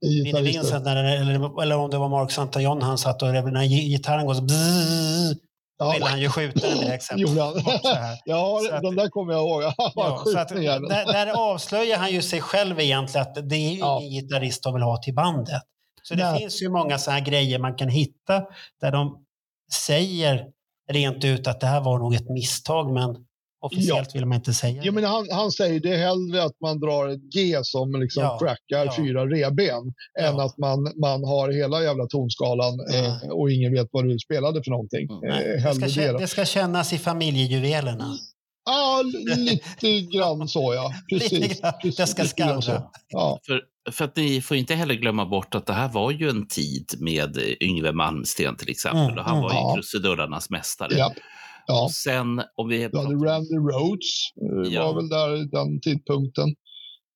[0.01, 0.43] Vinnie.
[0.43, 2.61] Vincent, när, eller, eller om det var Mark St.
[2.61, 5.35] John han satt och när gi- gitarren går så bzzz,
[5.79, 5.93] Ja.
[5.93, 7.11] ville han ju skjuta den direkt.
[7.11, 8.19] här.
[8.25, 9.63] Ja, Så att- de där kommer jag ihåg.
[9.95, 13.79] Ja, så att, där, där avslöjar han ju sig själv egentligen att det är ju
[13.79, 14.01] Ja.
[14.01, 15.63] ingen gitarrist de vill ha till bandet.
[16.03, 16.41] Så det Nej.
[16.41, 18.43] finns ju många så här grejer man kan hitta
[18.81, 19.25] där de
[19.73, 20.47] säger
[20.91, 23.17] rent ut att det här var nog ett misstag men
[23.61, 26.81] officiellt vill man inte säga Ja, men han, han säger det är hellre att man
[26.81, 28.95] drar ett G som liksom Ja, crackar ja.
[28.97, 34.09] fyra revben än att man, man har hela jävla tonskalan eh, och ingen vet vad
[34.09, 35.09] du spelade för någonting.
[35.11, 36.09] Eh, det, ska, det.
[36.09, 36.19] kä- då.
[36.19, 38.19] det ska kännas i familjejuvelerna.
[38.65, 39.03] Ja,
[39.81, 40.93] lite grann så ja.
[41.11, 41.33] Precis.
[41.33, 41.73] Lite grann.
[41.83, 42.83] precis Det ska skallra.
[43.09, 43.41] Ja.
[43.47, 46.49] För, för att ni får inte heller glömma bort att det här var ju en
[46.49, 49.05] tid med Yngve Malmsten till exempel.
[49.05, 49.43] Mm, och han mm.
[49.43, 49.75] var ju Ja.
[49.75, 50.95] krusidullarnas mästare.
[50.99, 51.13] Ja.
[51.69, 51.85] Ja.
[51.85, 52.89] Och sen om vi...
[52.89, 54.87] Du hade Randy Rhodes, eh, Ja.
[54.87, 56.49] var väl där i den tidpunkten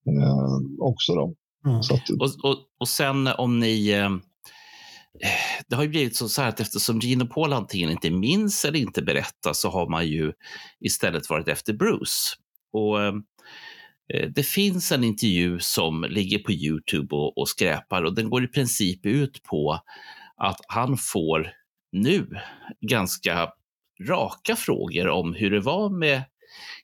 [0.09, 1.35] eh, också då.
[1.67, 1.83] Mm.
[1.83, 3.91] Så att, Och, och, och sen om ni...
[3.91, 4.11] Eh,
[5.69, 9.03] det har ju blivit så att eftersom Gene och Paul antingen inte minns eller inte
[9.03, 10.33] berättar så har man ju
[10.81, 12.35] istället varit efter Bruce.
[12.73, 13.15] Och eh,
[14.35, 18.49] Det finns en intervju som ligger på Youtube och, och skräpar och den går i
[18.49, 19.81] princip ut på
[20.37, 21.51] att han får
[21.93, 22.29] nu
[22.81, 23.49] ganska
[24.09, 26.23] raka frågor om hur det var med,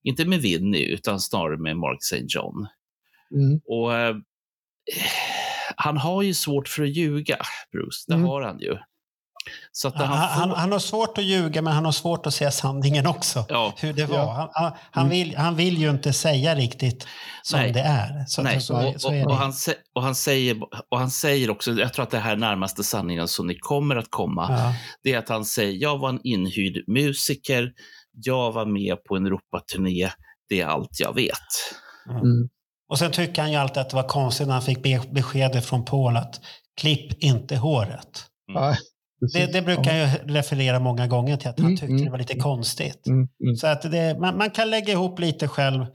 [0.03, 2.25] inte med Vinny, utan snarare med Mark St.
[2.29, 2.67] John.
[3.35, 3.61] mm.
[3.65, 4.17] Och eh,
[5.77, 7.39] han har ju svårt för att ljuga,
[7.73, 8.05] Bruce.
[8.07, 8.27] Det Mm.
[8.27, 8.77] har han ju.
[9.73, 12.35] Så att Han, han, får, han har svårt att ljuga men han har svårt att
[12.35, 13.45] säga sanningen också.
[13.49, 14.17] ja, Hur det var.
[14.19, 14.33] Ja.
[14.33, 17.07] Han, han, han, vill, han vill ju inte säga riktigt
[17.43, 17.73] som Nej.
[17.73, 18.25] det är.
[18.27, 19.35] Så, nej, så, och, så och, är och, det.
[19.39, 20.57] han, sä- och, han säger,
[20.91, 23.97] och han säger också, jag tror att det här är närmaste sanningen som ni kommer
[23.97, 24.75] att komma, Ja.
[25.03, 27.73] det är att han säger, jag var en inhyrd musiker,
[28.13, 30.11] jag var med på en Europaturné,
[30.49, 31.33] det är allt jag vet.
[32.11, 32.49] Mm.
[32.91, 35.67] Och sen tycker han ju alltid att det var konstigt när han fick be- beskedet
[35.67, 36.41] från Paul att
[36.81, 38.25] klipp inte håret.
[38.53, 38.77] Nej.
[39.21, 43.07] Det, det brukar jag referera många gånger till, att han tyckte det var lite konstigt.
[43.07, 43.57] Mm, mm.
[43.57, 45.87] Så att det, man, man kan lägga ihop lite själv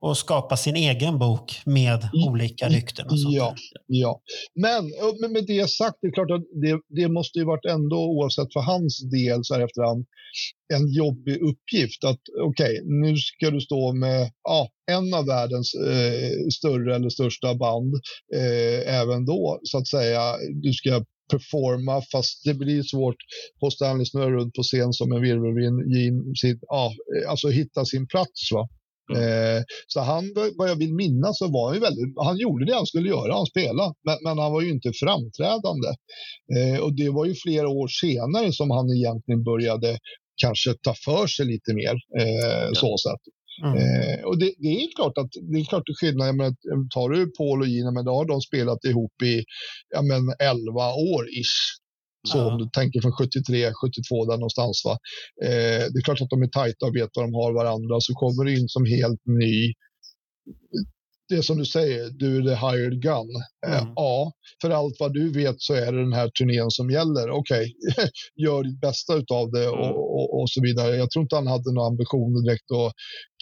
[0.00, 3.34] och skapa sin egen bok med olika rykten och sånt.
[3.34, 3.54] Ja,
[3.86, 4.20] ja.
[4.54, 7.96] Men, men med det sagt, det är klart att det, det måste ju varit ändå,
[7.96, 10.06] oavsett för hans del så här efterhand,
[10.74, 12.04] en jobbig uppgift.
[12.04, 17.54] Att okej, nu ska du stå med ja, en av världens eh, större eller största
[17.54, 17.94] band
[18.34, 20.20] eh, även då, så att säga.
[20.62, 23.16] Du ska performa, fast det blir svårt
[23.60, 26.92] på Stanley snurra runt på scen som en virvelvind, ja,
[27.28, 28.52] alltså hitta sin plats.
[28.52, 28.68] Va?
[29.16, 32.74] Eh, så han, vad jag vill minnas, så var han ju väldigt, han gjorde det
[32.74, 35.90] han skulle göra, han spelade, men, men han var ju inte framträdande.
[36.56, 39.98] Eh, och det var ju flera år senare som han egentligen började
[40.42, 43.22] kanske ta för sig lite mer, eh, så sätt.
[43.64, 46.28] Eh, och det, det, är klart att det är klart det är skillnad.
[46.28, 46.54] Jag menar,
[46.94, 49.44] tar du Paul och Gina, men då har de spelat ihop i
[49.94, 51.58] ja, men 11 år ish.
[52.28, 54.82] Så om du tänker från 73, 72 där någonstans.
[54.84, 54.94] Va?
[55.46, 57.96] Eh, det är klart att de är tajta och vet vad de har varandra.
[58.00, 59.74] Så kommer du in som helt ny.
[61.28, 63.30] Det som du säger, du är the hired gun.
[63.66, 67.30] Eh, Ja, för allt vad du vet så är det den här turnén som gäller.
[67.30, 67.72] Okej,
[68.44, 70.96] gör ditt bästa utav det och, och, och så vidare.
[70.96, 72.92] Jag tror inte han hade några ambitioner direkt att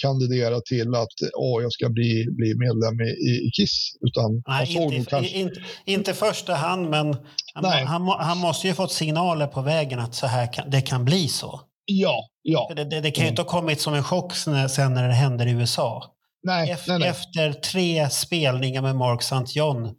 [0.03, 3.77] kandidera till att åh, jag ska bli, bli medlem i, i Kiss.
[4.07, 5.39] Utan Nej, såg inte, kanske...
[5.39, 7.17] inte, inte första hand, men
[7.55, 11.05] han, han, han måste ju fått signaler på vägen att så här kan, det kan
[11.05, 11.61] bli så.
[11.85, 12.73] Ja, ja.
[12.77, 15.47] Det, det, det kan ju inte ha kommit som en chock sen när det händer
[15.47, 16.16] i USA.
[16.47, 17.09] Nej, Ef- nej, nej.
[17.09, 19.57] Efter tre spelningar med Mark St.
[19.57, 19.95] John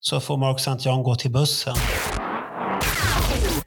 [0.00, 0.86] så får Mark St.
[0.86, 1.74] John gå till bussen.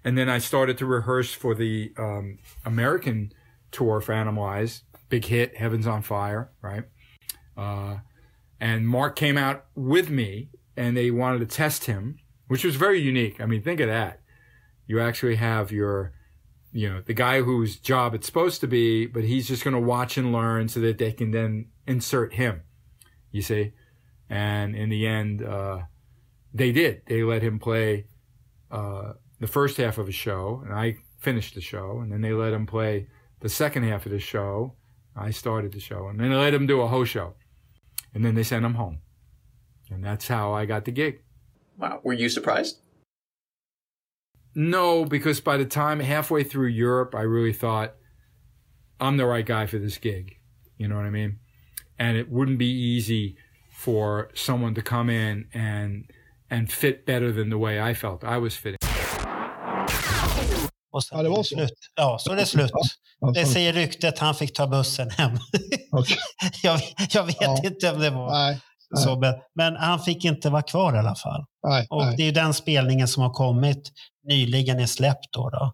[0.05, 3.31] And then I started to rehearse for the um, American
[3.71, 4.83] tour for Animalize.
[5.09, 6.83] Big hit, Heaven's on Fire, right?
[7.57, 7.99] Uh,
[8.59, 12.15] and Mark came out with me and they wanted to test him,
[12.47, 13.41] which was very unique.
[13.41, 14.19] I mean, think of that.
[14.87, 16.11] You actually have your,
[16.71, 19.87] you know, the guy whose job it's supposed to be, but he's just going to
[19.87, 22.61] watch and learn so that they can then insert him,
[23.31, 23.73] you see?
[24.29, 25.79] And in the end, uh,
[26.53, 27.01] they did.
[27.07, 28.07] They let him play,
[28.71, 32.33] uh, the first half of a show, and I finished the show, and then they
[32.33, 33.07] let him play
[33.41, 34.75] the second half of the show.
[35.15, 37.35] I started the show, and then they let him do a whole show,
[38.13, 38.99] and then they sent him home,
[39.91, 41.21] and that's how I got the gig.
[41.77, 41.99] Wow.
[42.03, 42.77] Were you surprised?
[44.55, 47.95] No, because by the time halfway through Europe, I really thought
[48.99, 50.37] I'm the right guy for this gig.
[50.77, 51.39] You know what I mean?
[51.99, 52.65] And it wouldn't be
[52.95, 53.35] easy
[53.85, 56.05] for someone to come in and
[56.51, 58.77] and fit better than the way I felt I was fitting.
[60.91, 61.55] Och sen Ja, det var så.
[61.55, 61.73] Slut.
[61.95, 62.71] Ja, så är det slut.
[63.33, 65.31] Det säger ryktet, han fick ta bussen hem.
[66.63, 66.79] jag,
[67.13, 67.61] jag vet Ja.
[67.63, 68.59] inte om det var Nej,
[68.95, 71.45] så, men, men han fick inte vara kvar i alla fall.
[71.67, 72.15] nej, Och nej.
[72.17, 73.91] det är ju den spelningen som har kommit
[74.27, 75.49] nyligen är släppt då.
[75.49, 75.73] då.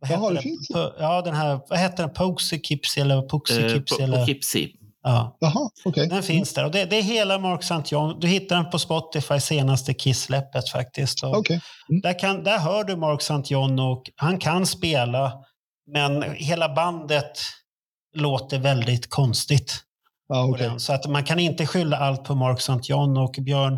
[0.00, 2.14] Vad Jaha, heter det finns Po- Ja, den här, vad heter den?
[2.14, 3.98] Poughkeepsie eller Poughkeepsie?
[3.98, 4.16] Eh, eller?
[4.16, 4.68] Poughkeepsie.
[5.08, 5.36] Ja.
[5.40, 6.08] Jaha, okej.
[6.08, 7.94] Den finns där och det, det är hela Mark St.
[7.94, 8.20] John.
[8.20, 11.24] Du hittar den på Spotify, senaste Kiss-släppet faktiskt.
[11.24, 11.60] Och Okej.
[12.02, 13.54] där, kan, där hör du Mark St.
[13.54, 15.32] John och han kan spela,
[15.92, 17.32] men hela bandet
[18.16, 19.82] låter väldigt konstigt.
[20.34, 20.66] Okej.
[20.66, 20.80] den.
[20.80, 22.80] Så att man kan inte skylla allt på Mark St.
[22.82, 23.74] John och Björn.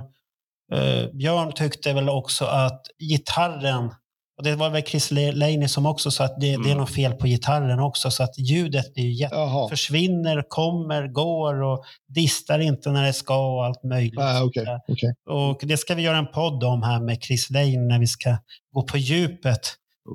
[0.72, 3.94] Eh, Björn tyckte väl också att gitarren,
[4.40, 7.12] och det var väl Chris Laney som också sa att det, det är något fel
[7.12, 9.68] på gitarren också, så att ljudet ju jätte, Jaha.
[9.68, 14.18] försvinner, kommer, går och distar inte när det ska och allt möjligt.
[14.18, 14.80] Nej, okej, sådär.
[14.88, 15.14] okej.
[15.30, 18.36] Och det ska vi göra en podd om här med Chris Lane när vi ska
[18.72, 19.60] gå på djupet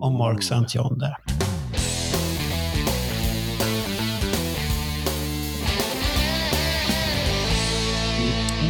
[0.02, 0.78] om Mark St.
[0.78, 1.16] John där.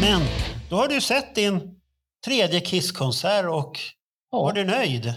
[0.02, 0.22] Men
[0.70, 1.76] då har du sett din
[2.26, 3.80] tredje Kiss-konsert och
[4.32, 5.14] var du nöjd?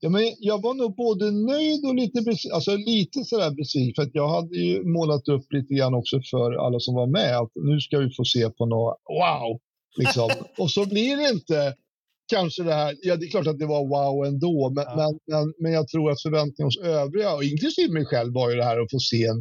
[0.00, 2.18] Ja, men jag var nog både nöjd och lite,
[2.52, 3.94] alltså lite sådär besviken.
[3.94, 7.38] För att jag hade ju målat upp lite grann också för alla som var med
[7.38, 9.60] att nu ska vi få se på något wow.
[9.96, 10.30] Liksom.
[10.58, 11.74] och så blir det inte
[12.26, 12.96] kanske det här.
[13.02, 16.10] Ja, det är klart att det var wow ändå, men, men, men, men jag tror
[16.10, 19.24] att förväntningarna hos övriga, och inklusive mig själv, var ju det här att få se
[19.24, 19.38] en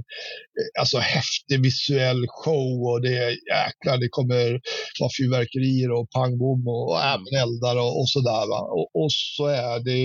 [0.60, 4.62] eh, alltså, häftig visuell show och det jäklar, det kommer
[5.00, 8.46] vara fyrverkerier och pangbom och, och även eldar och, och sådär.
[8.78, 10.00] Och, och så är det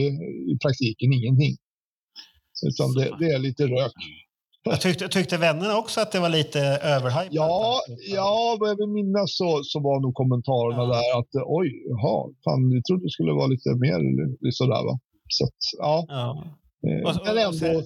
[0.52, 1.56] i praktiken ingenting.
[2.68, 3.92] Utan det, det är lite rök.
[4.62, 6.60] Jag tyckte, tyckte vännerna också att det var lite
[6.96, 7.28] överhypat?
[7.30, 8.14] Ja, alltså.
[8.14, 10.88] ja, vad jag vill minnas så, så var nog kommentarerna ja.
[10.94, 14.00] där att oj, jaha, fan, vi trodde det skulle vara lite mer
[14.52, 14.98] sådär va.
[15.28, 16.04] Så att, ja.
[16.08, 16.44] ja.
[16.86, 17.82] Eh, Men och, och, ändå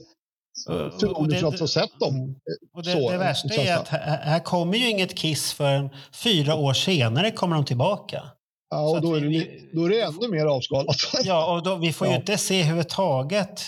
[1.00, 2.36] förmodligen för att få sett dem.
[2.74, 6.54] Och det, så, det värsta är att här, här kommer ju inget Kiss förrän fyra
[6.54, 8.22] år senare kommer de tillbaka.
[8.70, 10.96] Ja, och då är, det, då är det ännu mer avskalat.
[11.24, 12.12] Ja, och då, vi får ja.
[12.12, 13.60] ju inte se överhuvudtaget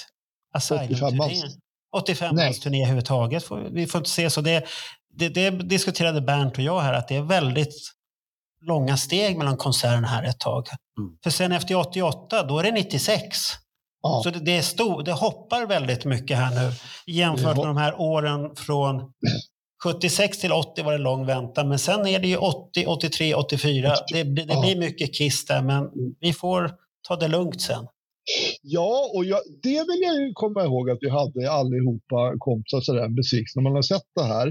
[0.55, 1.61] Asylum-turnén.
[1.99, 3.45] 85-årsturné överhuvudtaget.
[3.71, 4.41] Vi får inte se så.
[4.41, 4.65] Det,
[5.15, 7.75] det, det, diskuterade Bernt och jag här, att det är väldigt
[8.61, 10.67] långa steg mellan konserterna här ett tag.
[10.99, 11.11] Mm.
[11.23, 13.37] För sen efter 88, då är det 96.
[14.03, 14.21] Ja.
[14.25, 16.73] Så det, det, är stor, det hoppar väldigt mycket här nu
[17.07, 19.13] jämfört med de här åren från
[19.83, 23.95] 76 till 80 var det lång väntan, men sen är det ju 80, 83, 84.
[24.13, 25.91] Det, det, det blir mycket kiss där, men
[26.21, 26.71] vi får
[27.09, 27.87] ta det lugnt sen.
[28.69, 33.09] Ja, och jag, det vill jag ju komma ihåg att vi hade allihopa kompisar sådär
[33.09, 33.63] besvikna.
[33.63, 34.49] Man har sett det här.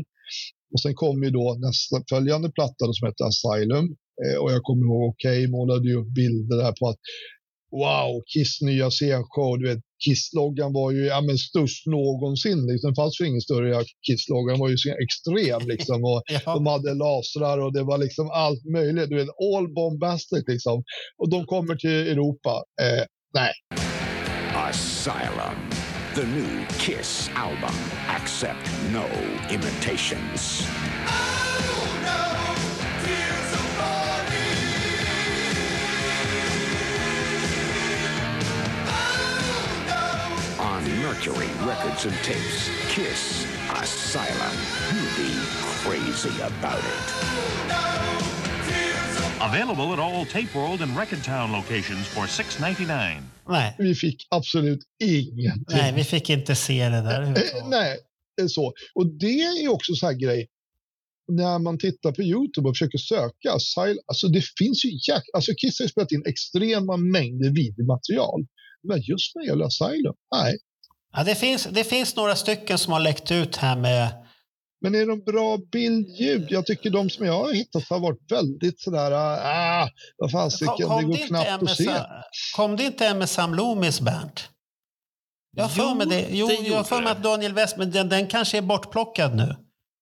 [0.74, 3.86] Och sen kom ju då nästa följande platta som hette Asylum.
[4.24, 7.02] Eh, och jag kommer ihåg, okej, målade ju upp bilder där på att
[7.82, 9.52] wow, Kiss nya scenshow.
[9.60, 12.62] Du vet, Kiss-loggan var ju ja, men störst någonsin.
[12.70, 12.90] Liksom.
[12.92, 14.60] Det fanns ju ingen större Kiss-loggan.
[14.60, 15.62] var ju så extrem.
[15.74, 16.00] Liksom.
[16.12, 19.10] Och De hade lasrar och det var liksom allt möjligt.
[19.10, 20.84] Du vet, all bombastic liksom.
[21.20, 22.54] Och de kommer till Europa.
[22.82, 23.04] Eh,
[23.34, 23.85] nej.
[24.56, 25.56] Asylum,
[26.14, 27.76] the new Kiss album.
[28.08, 29.06] Accept no
[29.50, 30.66] imitations.
[40.58, 44.58] On Mercury Records and Tapes, Kiss Asylum.
[44.94, 45.36] You'll be
[45.84, 47.06] crazy about it.
[49.42, 53.35] Available at all Tape World and Record Town locations for $6.99.
[53.48, 53.76] Nej.
[53.80, 55.64] Vi fick absolut ingenting.
[55.68, 57.22] Nej, vi fick inte se det där.
[57.22, 57.98] Eh, Nej,
[58.38, 58.74] det är så.
[58.96, 60.48] Och det är också så här grej.
[61.28, 65.24] När man tittar på Youtube och försöker söka Asylum, alltså det finns ju jäk...
[65.34, 68.46] Alltså Kiss har spelat in extrema mängder videomaterial.
[68.84, 70.58] Men just när det gäller Asylum, nej.
[71.14, 74.25] Ja, det, finns, det finns några stycken som har läckt ut här med...
[74.92, 76.48] Men är de bra bildljud?
[76.50, 80.84] Jag tycker de som jag har hittat har varit väldigt sådär, ah, vad fasiken, det
[80.86, 81.92] går inte knappt en att se.
[82.56, 84.50] Kom det inte med Sam Loomis Bernt?
[85.58, 86.28] Jag har för mig det.
[86.32, 87.12] Jo, det jag för mig det.
[87.12, 89.56] att Daniel West, men den, den kanske är bortplockad nu.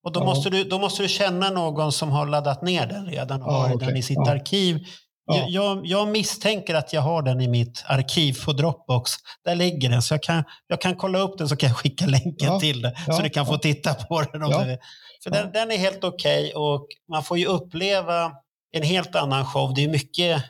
[0.05, 0.25] Och då, Ja.
[0.25, 3.57] måste du, då måste du känna någon som har laddat ner den redan och Ja,
[3.67, 3.88] har okej.
[3.88, 4.31] den i sitt Ja.
[4.31, 4.79] arkiv.
[5.26, 5.45] Ja.
[5.47, 9.11] Jag, jag, misstänker att jag har den i mitt arkiv på Dropbox.
[9.45, 12.05] Där ligger den, så jag kan, jag kan kolla upp den så kan jag skicka
[12.05, 12.59] länken Ja.
[12.59, 12.91] till den.
[13.07, 13.13] Ja.
[13.13, 14.43] Så du kan få titta på den.
[14.43, 14.78] Om du.
[15.24, 18.32] För den, den är helt okej och man får ju uppleva
[18.71, 19.74] en helt annan show.
[19.76, 20.43] Det är mycket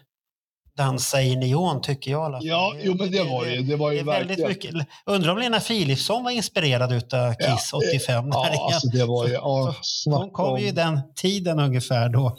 [0.77, 2.39] dansa i neon tycker jag alla.
[2.41, 4.75] Ja, jo, men det var ju, det var Det ju är väldigt mycket.
[5.05, 8.29] Undrar om Lena Philipsson var inspirerad utav Kiss Ja, 85?
[8.31, 12.37] Ja, alltså det var ju, ja, Hon snacka kom ju i den tiden ungefär då.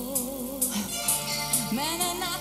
[1.72, 2.37] Men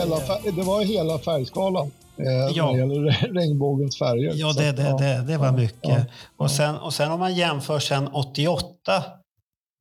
[0.00, 0.16] Hela,
[0.56, 1.90] det var hela färgskalan.
[2.16, 2.24] Eh,
[2.54, 2.72] Ja.
[2.72, 4.32] När det gäller regnbågens färger.
[4.34, 6.06] Ja, det, att, det, det, det var mycket.
[6.36, 9.04] Och, sen, och sen om man jämför sen 88,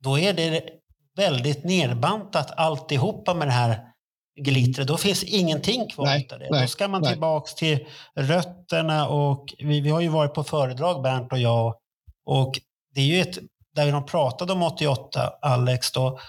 [0.04, 0.64] då är det
[1.18, 3.80] väldigt nedbantat alltihopa med det här
[4.42, 4.88] glittret.
[4.88, 6.48] Då finns ingenting kvar Nej, av det.
[6.52, 7.12] nej, då ska man nej.
[7.12, 7.80] tillbaks till
[8.16, 11.76] rötterna och vi, vi har ju varit på föredrag, Bernt och jag.
[12.26, 12.60] Och
[12.96, 13.38] det är ju ett,
[13.76, 16.20] där de pratade om 88, Alex då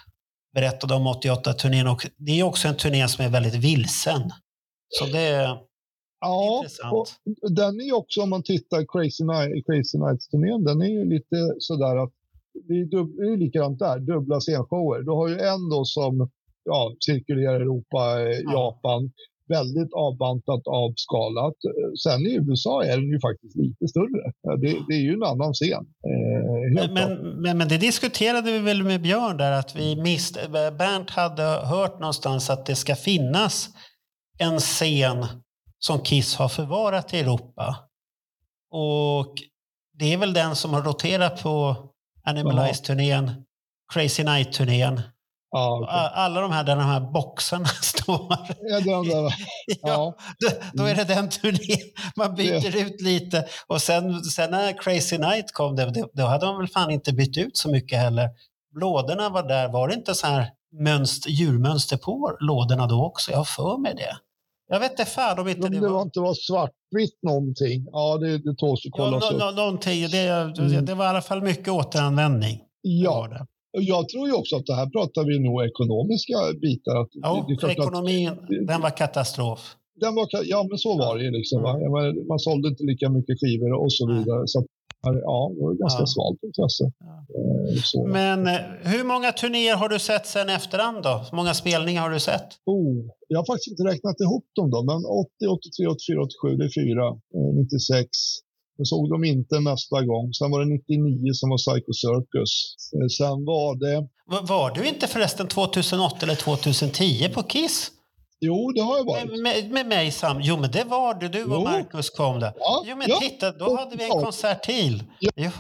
[0.54, 4.22] berättade om 88-turnén och det är också en turné som är väldigt vilsen.
[4.88, 5.58] Så det är
[6.20, 6.92] Ja, intressant.
[7.42, 11.04] och den är ju också om man tittar Crazy, Night, Crazy Nights-turnén, den är ju
[11.04, 12.12] lite sådär att
[12.68, 15.02] det är, dub, det är likadant där, dubbla scenshower.
[15.02, 16.30] Du har ju en då som
[16.64, 19.12] ja, cirkulerar Europa, eh, Japan,
[19.48, 21.54] väldigt avbantat, avskalat.
[21.64, 24.32] Eh, Sen i USA är den ju faktiskt lite större.
[24.62, 25.84] Det, det är ju en annan scen.
[26.10, 31.10] Eh, men, men, men det diskuterade vi väl med Björn där att vi mist, Bernt
[31.10, 33.68] hade hört någonstans att det ska finnas
[34.38, 35.26] en scen
[35.78, 37.76] som Kiss har förvarat i Europa.
[38.70, 39.34] Och
[39.98, 41.76] det är väl den som har roterat på
[42.24, 43.30] Animalize-turnén,
[43.92, 45.00] Crazy Night-turnén
[45.56, 48.36] Ja, A- Alla de här där de här boxarna står.
[48.60, 49.34] Ja, den där,
[49.82, 50.16] ja.
[50.38, 51.78] Då, då är det den turnén.
[52.16, 53.44] Man byter ut lite.
[53.66, 57.12] Och sen, sen när Crazy Night kom, det, det, då hade de väl fan inte
[57.12, 58.28] bytt ut så mycket heller.
[58.80, 59.68] Lådorna var där.
[59.68, 60.48] Var det inte så här
[60.80, 63.30] mönster, djurmönster på lådorna då också?
[63.30, 64.16] Jag har för mig det.
[64.68, 66.02] Jag vet inte fan om inte Men det det var...
[66.02, 67.84] inte var svartvitt någonting.
[67.92, 69.40] Ja, det, det tåls att Ja, kollas nå, upp.
[69.40, 70.08] nå, någonting.
[70.10, 70.84] Det, Mm.
[70.84, 72.60] det var i alla fall mycket återanvändning.
[72.82, 73.46] Ja, och
[73.80, 76.96] jag tror ju också att det här pratar vi nog ekonomiska bitar.
[77.02, 78.30] Att Ja, det för klart att- ekonomin,
[78.66, 79.76] den var katastrof.
[80.00, 81.30] den var, ja, men så var det ju.
[81.30, 81.58] Liksom?
[81.64, 84.42] Jag menar, man sålde inte lika mycket skivor och så vidare.
[84.46, 84.66] Så att,
[85.02, 86.06] ja, det var ganska Ja.
[86.14, 86.84] svalt intresse.
[87.36, 88.06] Eh, Så.
[88.06, 88.60] Men eh,
[88.92, 91.14] hur många turnéer har du sett sen efterhand då?
[91.30, 92.48] Hur många spelningar har du sett?
[92.66, 92.96] Oh,
[93.28, 96.74] jag har faktiskt inte räknat ihop dem då, men 80, 83, 84, 87, det är
[96.82, 97.06] fyra.
[97.36, 98.08] Eh, 96.
[98.76, 100.32] Jag såg dem inte nästa gång.
[100.32, 102.52] Sen var det 99 som var Psycho Circus.
[102.94, 104.08] Eh, Sen var det...
[104.26, 107.90] Var, var du inte förresten 2008 eller 2010 på Kiss?
[108.40, 109.30] Jo, det har jag varit.
[109.30, 110.36] Med, med, med mig Sam?
[110.42, 111.28] Jo, men det var du.
[111.28, 111.60] Du och Jo.
[111.64, 112.52] Marcus kom där.
[112.58, 113.18] Ja, jo, men ja.
[113.20, 115.02] titta, då hade vi en konsert till.
[115.18, 115.50] Ja,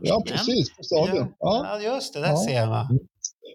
[0.00, 0.76] Ja, precis.
[0.76, 1.26] På stadion.
[1.38, 1.66] Ja.
[1.82, 2.20] ja just det.
[2.20, 2.36] Där Ja.
[2.48, 2.98] ser man.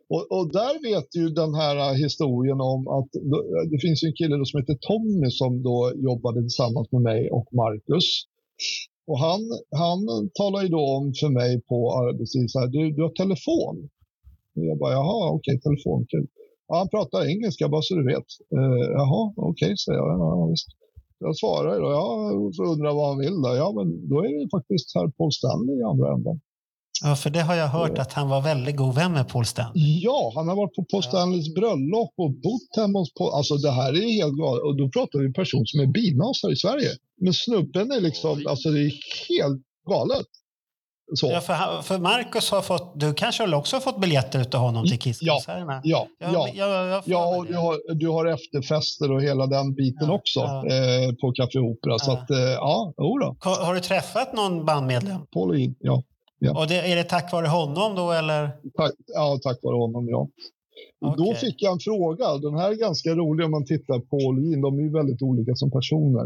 [0.10, 4.14] Och, och där vet ju den här historien om att då- det finns ju en
[4.20, 8.06] kille då som heter Tommy som då jobbade tillsammans med mig och Marcus.
[9.08, 9.42] Och han,
[9.84, 10.00] han
[10.40, 13.90] talar ju då om för mig på arbetstid så här, du, du har telefon.
[14.56, 16.28] Och jag bara, jaha, okej, telefon, kul.
[16.68, 18.30] Ja, han pratar engelska, bara så du vet.
[18.58, 20.10] Uh, jaha, okej, säger jag.
[20.20, 20.68] Ja, visst.
[21.20, 22.08] Jag svarar då, ja,
[22.40, 23.56] och så undrar vad han vill då.
[23.64, 26.38] Ja, men då är det faktiskt här Paul Stanley i andra änden.
[27.04, 30.00] Ja, för det har jag hört att han var väldigt god vän med Paul Stanley.
[30.04, 33.34] Ja, han har varit på Paul Stanleys bröllop och bott hemma hos Paul.
[33.34, 34.64] Alltså det här är helt galet.
[34.64, 36.90] Och då pratar vi en person som är binasare i Sverige.
[37.22, 38.92] Men snubben är liksom, alltså det är
[39.30, 40.26] helt galet.
[41.16, 41.28] Så.
[41.32, 45.00] Ja, för, för Marcus har fått, du kanske har också fått biljetter utav honom till
[45.00, 45.82] Kiss-konserterna?
[45.84, 46.50] Ja, Ja, ja.
[46.56, 51.16] jag- jag ja och du har, du har efterfester och hela den biten också Eh,
[51.22, 52.00] på Café Opera.
[52.00, 53.36] Så att, eh, ja, jodå.
[53.40, 55.20] Har, har du träffat någon bandmedlem?
[55.34, 56.04] Paulin, ja.
[56.40, 56.60] Ja.
[56.60, 58.48] Och det, är det tack vare honom då eller?
[58.78, 60.30] Tack, ja, tack vare honom, ja.
[61.02, 62.38] Och Då fick jag en fråga.
[62.38, 64.62] Den här är ganska rolig om man tittar på Olin.
[64.62, 66.26] De är ju väldigt olika som personer.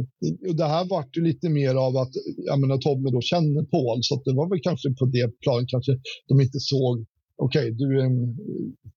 [0.57, 2.13] Det här vart ju lite mer av att
[2.49, 3.99] jag menar, Tommy då känner Paul.
[4.01, 5.91] Så att det var väl kanske på det planet kanske
[6.27, 7.05] de inte såg
[7.45, 8.37] okej, du är en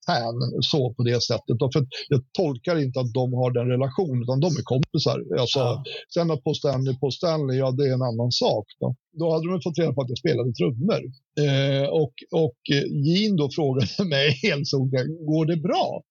[0.07, 1.57] fan så på det sättet.
[1.73, 5.19] För jag tolkar inte att de har den relationen, utan de är kompisar.
[5.41, 5.83] Alltså,
[6.15, 8.67] Sen att på Stanley, på Stanley, ja det är en annan sak.
[8.81, 11.03] Då, då hade de fått reda på att jag spelade trummor.
[11.45, 12.15] Eh, och,
[12.45, 16.03] och eh, Gene då frågade mig helt sonika, går det bra?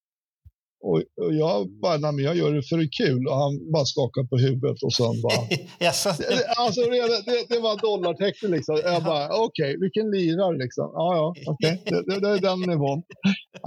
[0.90, 3.22] Och, och jag bara, nej men jag gör det för det är kul.
[3.30, 5.42] Och han bara skakade på huvudet och sen bara...
[5.86, 6.10] Jaså?
[6.64, 8.76] alltså det, det, det var dollartecken liksom.
[8.84, 10.88] Jag bara, okej, vilken lirare liksom.
[11.02, 11.76] Ja, ja, okej.
[11.86, 13.00] Det, det, det är den nivån.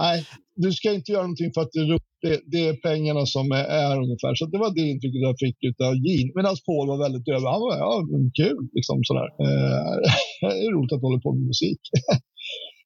[0.03, 0.17] Nej,
[0.63, 2.11] du ska inte göra någonting för att det är roligt.
[2.25, 4.33] Det, det är pengarna som är, är ungefär.
[4.39, 5.57] Så det var det intrycket jag fick
[5.87, 6.31] av Gene.
[6.37, 7.47] Medan Paul var väldigt över.
[7.53, 7.93] Han var, ja,
[8.41, 9.27] kul liksom sådär.
[9.43, 9.93] Eh,
[10.41, 11.81] det är roligt att hålla på med musik.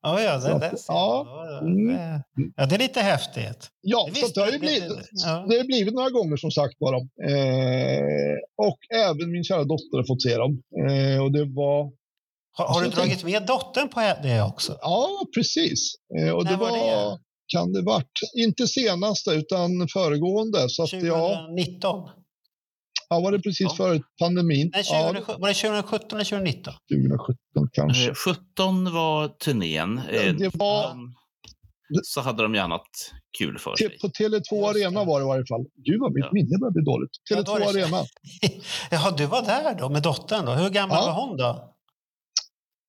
[0.02, 1.26] Ja, ja, Så det, det, ja.
[1.62, 2.22] Mm.
[2.56, 3.68] ja, det är lite häftigt.
[3.82, 5.46] Ja, Det det har ju blivit, det- ja.
[5.50, 6.98] det har blivit några gånger som sagt bara.
[6.98, 8.36] Eh,
[8.68, 10.62] och även min kära dotter har fått se dem.
[10.90, 11.92] Eh, och det var...
[12.58, 14.78] Har, har du Alltså, dragit med dottern på det också?
[14.82, 15.80] Ja, precis.
[16.20, 17.18] Eh, och När det var var, det?
[17.54, 20.70] kan det varit, inte senaste utan föregående.
[20.70, 21.00] Så att ja,
[21.48, 22.10] 2019?
[23.10, 24.70] Ja, var det precis före pandemin?
[24.74, 26.74] Nej, Ja, 2017 var det 2017 eller 2019?
[26.92, 28.08] 2017 kanske.
[28.10, 29.98] Eh, 17 var turnén.
[30.10, 30.96] Eh, det var-
[32.04, 32.88] Så hade de ju annat
[33.38, 34.00] kul för sig.
[34.00, 35.66] På Tele2 Arena var det i varje fall.
[35.86, 37.10] Gud vad mitt minne börjar bli dåligt.
[37.30, 38.04] Ja, då Tele2 är det- Arena.
[38.92, 40.52] Jaha, du var där då med dottern då.
[40.52, 41.06] Hur gammal Ja.
[41.14, 41.74] var hon då?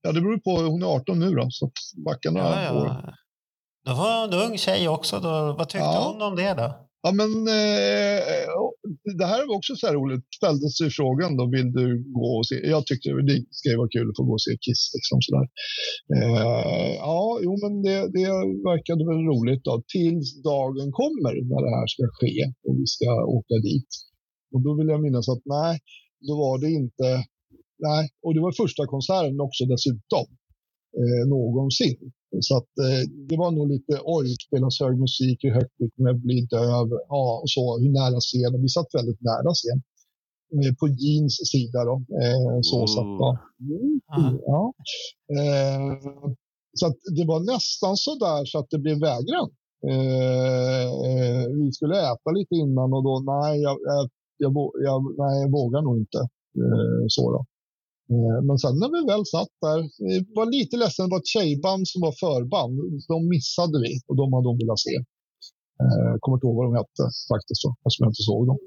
[0.03, 0.51] Ja, det beror på.
[0.63, 1.71] Hon är 18 nu då, så
[2.05, 2.87] backa några Ja, år.
[2.87, 3.15] ja.
[3.85, 5.21] Då var hon en ung tjej också.
[5.21, 5.53] Då.
[5.59, 6.13] Vad tyckte Ja.
[6.13, 6.90] hon om det då?
[7.03, 7.31] Ja, men
[7.61, 8.21] eh,
[9.19, 10.25] det här var också så här roligt.
[10.39, 11.87] Ställdes ju frågan då, vill du
[12.19, 12.57] gå och se?
[12.75, 14.83] Jag tyckte det ska ju vara kul att få gå och se Kiss.
[14.97, 15.47] Liksom, sådär.
[16.17, 18.29] Eh, ja, jo, men det, det
[18.71, 19.75] verkade väl roligt då.
[19.95, 22.37] Tills dagen kommer när det här ska ske
[22.67, 23.91] och vi ska åka dit.
[24.53, 25.75] Och då vill jag minnas att nej,
[26.29, 27.09] då var det inte...
[27.89, 30.27] Nej, och det var första konserten också dessutom.
[30.99, 31.99] Eh, någonsin.
[32.41, 36.11] Så att eh, det var nog lite, oj, spelas hög musik, hur högt vi kommer
[36.11, 38.63] att bli döv, ja, och så, hur nära scenen.
[38.63, 39.81] Vi satt väldigt nära scen.
[40.55, 41.97] Eh, på Jeans sida då.
[42.23, 43.35] Eh, så satt jag.
[44.19, 44.73] Mm, ja.
[45.37, 45.93] eh,
[46.79, 49.51] så att det var nästan så där så att det blev vägran.
[49.89, 54.11] Eh, eh, vi skulle äta lite innan och då, nej, jag, jag,
[54.45, 54.53] jag,
[54.87, 56.19] jag, nej, jag vågar nog inte.
[56.63, 57.45] Eh, så då.
[58.13, 59.79] Eh, Men sen när vi väl satt där,
[60.37, 62.75] var lite ledsen, det var ett tjejband som var förband.
[63.13, 64.97] De missade vi och de hade de velat se.
[65.85, 68.59] Eh, kommer inte ihåg vad de hette faktiskt, eftersom jag inte såg dem.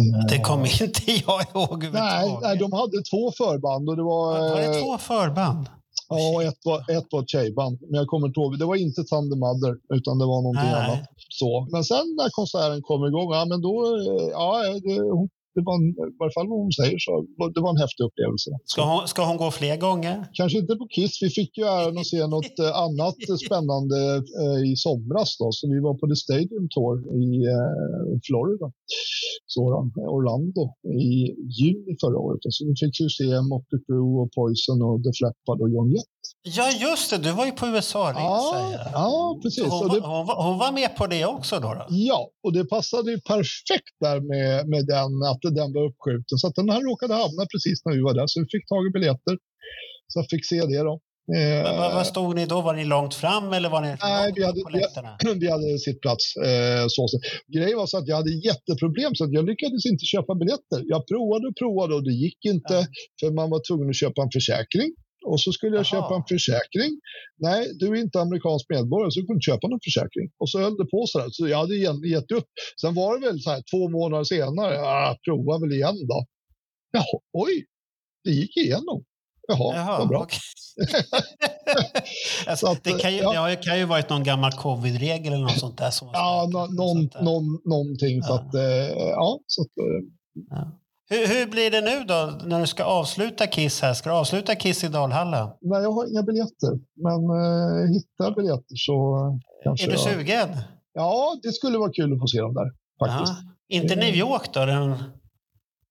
[0.00, 4.24] Eh, Det kommer inte jag ihåg Nej, nej, de hade två förband och det var...
[4.54, 5.64] Var det två förband?
[6.08, 7.76] Ja, ett var, ett var ett tjejband.
[7.88, 8.58] Men jag kommer inte ihåg.
[8.58, 10.84] Det var inte Thunder Mother, utan det var någonting Nej.
[10.84, 11.02] annat.
[11.40, 11.50] Så.
[11.72, 13.74] Men sen när konserten kom igång, ja men då,
[14.38, 14.48] ja,
[14.86, 14.94] det,
[15.56, 17.12] det var, en, i varje fall vad hon säger så,
[17.54, 18.50] det var en häftig upplevelse.
[18.72, 20.16] Ska hon, ska hon gå fler gånger?
[20.38, 23.98] Kanske inte på Kiss, vi fick ju äran att se något eh, annat spännande
[24.42, 28.66] eh, i somras då, så vi var på The Stadium Tour i eh, Florida,
[29.54, 29.60] så,
[30.16, 30.62] Orlando,
[31.08, 31.12] i
[31.58, 32.40] juni förra året.
[32.56, 36.15] Så vi fick ju se Motley Crue och Poison och The Flappard och John Jett.
[36.48, 37.18] Ja, just det.
[37.18, 38.20] Du var ju på USA-resa.
[38.20, 39.64] Ja, ja, precis.
[39.64, 41.74] Hon, det- hon, hon var med på det också då?
[41.74, 41.86] då?
[41.90, 46.38] Ja, och det passade ju perfekt där med, med den, att den var uppskjuten.
[46.40, 48.82] Så att den här råkade hamna precis när vi var där, så vi fick tag
[48.86, 49.34] i biljetter.
[50.08, 50.94] Så jag fick se det då.
[51.36, 52.60] Eh, Men Vad, vad stod ni då?
[52.60, 54.60] Var ni långt fram eller var ni Nej, vi hade,
[55.24, 56.24] vi, vi hade sittplats.
[56.36, 57.02] Eh, så.
[57.56, 60.78] Grejen var så att jag hade jätteproblem så att jag lyckades inte köpa biljetter.
[60.94, 62.76] Jag provade och provade och det gick inte
[63.20, 64.90] för man var tvungen att köpa en försäkring.
[65.30, 66.90] Och så skulle jag köpa en försäkring.
[67.46, 70.26] Nej, du är inte amerikansk medborgare så du kunde inte köpa någon försäkring.
[70.40, 71.28] Och så höll det på så där.
[71.30, 71.76] Så jag hade
[72.14, 72.48] gett upp.
[72.80, 76.18] Sen var det väl så här två månader senare, ja, prova väl igen då.
[76.92, 77.64] Jaha, oj,
[78.24, 79.04] det gick igenom.
[79.48, 80.26] Jaha, Jaha, vad bra.
[82.46, 85.58] Alltså, det, kan ju, det har ju, kan ju varit någon gammal covid-regel eller något
[85.60, 85.90] sånt där.
[85.90, 88.22] Som Ja, nå- någon, någon, någonting.
[88.22, 88.62] Så att, eh,
[88.96, 90.68] ja, så att, eh,
[91.08, 93.94] hur, hur blir det nu då när du ska avsluta Kiss här?
[93.94, 95.56] Ska du avsluta Kiss i Dalhalla?
[95.60, 96.72] nej, jag har inga biljetter.
[96.96, 100.00] Men eh, hittar biljetter så eh, kanske Är du jag...
[100.00, 100.48] sugen?
[100.92, 102.70] Ja, det skulle vara kul att få se dem där.
[103.06, 103.32] Faktiskt.
[103.42, 103.52] Ja.
[103.76, 104.64] Inte New York då?
[104.66, 104.94] Den,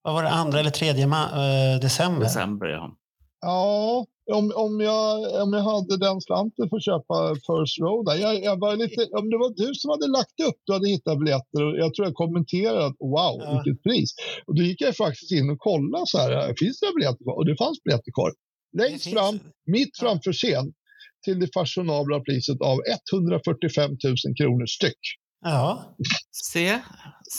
[0.02, 2.20] vad var det, andra eller tredje ma- eh, december?
[2.24, 2.90] December, ja.
[3.40, 7.16] Ja, om, om, jag, om jag hade den slanten för att köpa
[7.46, 8.16] First Row där.
[8.26, 11.18] Jag, jag var lite, om det var du som hade lagt upp, du hade hittat
[11.20, 14.10] biljetter och jag tror jag kommenterade att wow, vilket pris.
[14.46, 17.36] Och då gick jag faktiskt in och kollade så här, finns det biljetter kvar?
[17.38, 18.30] Och det fanns biljetter kvar.
[18.82, 19.34] Längst fram,
[19.76, 20.66] mitt framför scen,
[21.24, 22.78] till det fashionabla priset av
[23.12, 25.02] 145 000 kronor styck.
[25.44, 25.96] Ja.
[26.52, 26.78] Se,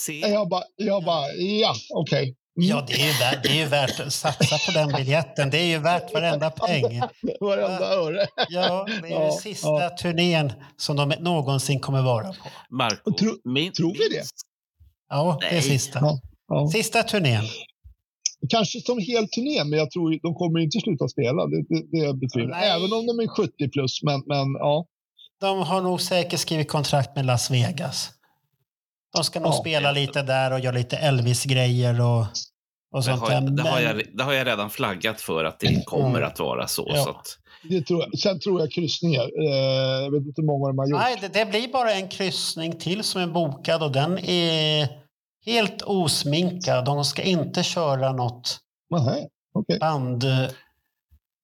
[0.03, 0.19] se.
[0.19, 1.25] Jag bara, jag bara
[1.63, 2.35] ja, okej.
[2.59, 5.49] Ja, det är, ju värt, det är ju värt att satsa på den biljetten.
[5.49, 7.01] Det är ju värt varenda peng.
[7.39, 8.27] Varenda öre.
[8.49, 9.89] Ja, det är Ja, den sista ja.
[9.89, 12.49] turnén som de någonsin kommer vara på.
[12.69, 13.11] Marco,
[13.43, 14.23] min, tror vi det?
[15.09, 15.61] Ja, det är Nej.
[15.61, 15.99] sista.
[16.01, 16.67] Ja, ja.
[16.67, 17.43] Sista turnén.
[18.49, 21.45] Kanske som hel turné, men jag tror de kommer inte sluta spela.
[21.47, 22.47] Det, det, det betyder.
[22.47, 22.69] Nej.
[22.69, 24.85] Även om de är 70 plus, men, men ja.
[25.41, 28.09] De har nog säkert skrivit kontrakt med Las Vegas.
[29.15, 29.53] De ska nog Ja.
[29.53, 32.27] spela lite där och göra lite Elvis-grejer och, och
[32.93, 33.33] Det sånt har, där.
[33.41, 36.67] jag, det, har jag, det har jag redan flaggat för att det kommer att vara
[36.67, 36.91] så.
[36.95, 37.03] Ja.
[37.03, 37.27] så att,
[37.69, 38.19] Det tror jag.
[38.19, 39.21] Sen tror jag kryssningar.
[39.21, 40.99] Eh, jag vet inte hur många de har gjort.
[40.99, 44.87] Nej, det, det blir bara en kryssning till som är bokad och den är
[45.45, 46.85] helt osminkad.
[46.85, 48.57] De ska inte köra något
[48.89, 49.79] Nähä, okej.
[49.79, 50.23] band.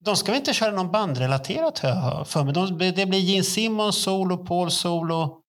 [0.05, 2.53] De ska väl inte köra någon bandrelaterat har jag för mig.
[2.53, 5.39] De, det blir Gene Simmons solo, Paul solo.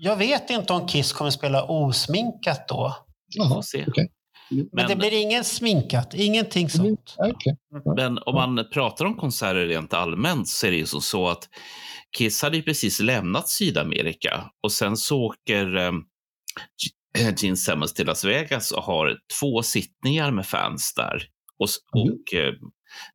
[0.00, 2.96] Jag vet inte om Kiss kommer spela osminkat då.
[3.34, 3.84] Jaha, se.
[3.88, 4.08] okej.
[4.50, 7.14] Men, Men- det blir ingen sminkat, ingenting sånt.
[7.18, 7.56] Okej.
[7.96, 11.48] Men om man pratar om konserter rent allmänt så är det ju så, så att
[12.16, 15.92] Kiss hade ju precis lämnat Sydamerika och sen så åker eh,
[17.38, 21.22] Gene Simmons till Las Vegas och har två sittningar med fans där
[21.58, 22.52] och, s- och eh,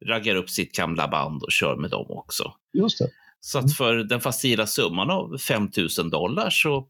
[0.10, 2.52] raggar upp sitt gamla band och kör med dem också.
[2.74, 3.10] Just det.
[3.46, 5.70] Så att för den facila summan av 5
[6.00, 6.88] 000 dollar så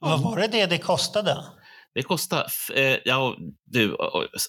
[0.00, 1.36] Vad var det det det kostade?
[1.94, 3.96] det kostar, eh, ja du,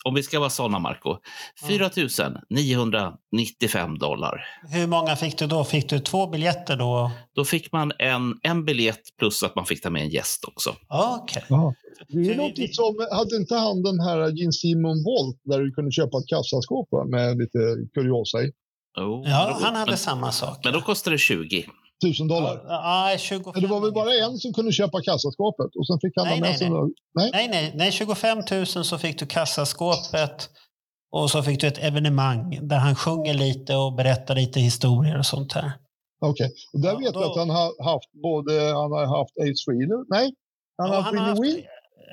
[0.06, 1.18] om vi ska vara sådana Marco,
[1.68, 1.90] 4
[2.50, 4.42] 995 dollar.
[4.70, 5.64] Hur många fick du då?
[5.64, 7.12] Fick du två biljetter då?
[7.36, 10.76] Då fick man en, en biljett plus att man fick ta med en gäst också.
[10.90, 11.44] Okej.
[11.50, 11.74] Jaha.
[12.08, 15.92] Det är något som, hade inte han den här Gene Simon Volt där du kunde
[15.92, 17.60] köpa ett kassaskåp med lite
[17.94, 18.52] kuriosa i?
[18.98, 20.60] Oh, Ja, då- han hade men, samma sak.
[20.64, 21.66] Men då kostar det 20.
[22.06, 22.62] Tusen dollar.
[22.68, 26.14] Ja, 25 Men det var väl bara en som kunde köpa kassaskåpet och sen fick
[26.16, 26.82] han Nej, med nej, sig nej.
[27.16, 27.30] nej.
[27.34, 30.50] Nej, nej, nej, 25 000 så fick du kassaskåpet
[31.12, 35.26] och så fick du ett evenemang där han sjunger lite och berättar lite historier och
[35.26, 35.72] sånt här.
[36.26, 39.62] Okej, och där vet då- jag att han har haft både, han har haft Ace
[39.66, 40.34] Frehley, nej,
[40.78, 41.64] han har Ja, haft Winnie Win.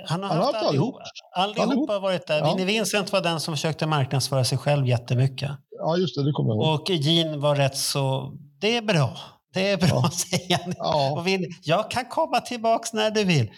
[0.06, 0.94] Han har Han haft haft allihop.
[0.94, 1.02] allihop.
[1.36, 1.90] Allihop Allihop.
[1.90, 2.38] har varit där.
[2.38, 2.54] Ja.
[2.54, 5.50] Vinnie Vincent var den som försökte marknadsföra sig själv jättemycket.
[5.78, 6.80] Ja, just det, det kommer jag ihåg.
[6.80, 8.32] Och Gene var rätt så...
[8.60, 9.16] Det är bra.
[9.54, 10.74] Det är bra, säger han.
[10.76, 11.12] Ja.
[11.12, 13.50] Och vill, jag kan komma tillbaks när du vill.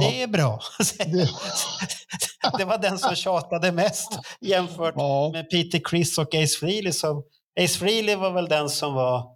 [0.00, 0.60] Det är bra.
[2.58, 4.96] det var den som tjatade mest jämfört
[5.32, 6.92] med Peter Criss och Ace Frehley.
[6.92, 7.22] Som,
[7.60, 9.26] Ace Frehley var väl den som var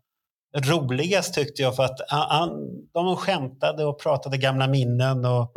[0.64, 2.50] roligast tyckte jag för att han,
[2.94, 5.56] de skämtade och pratade gamla minnen och,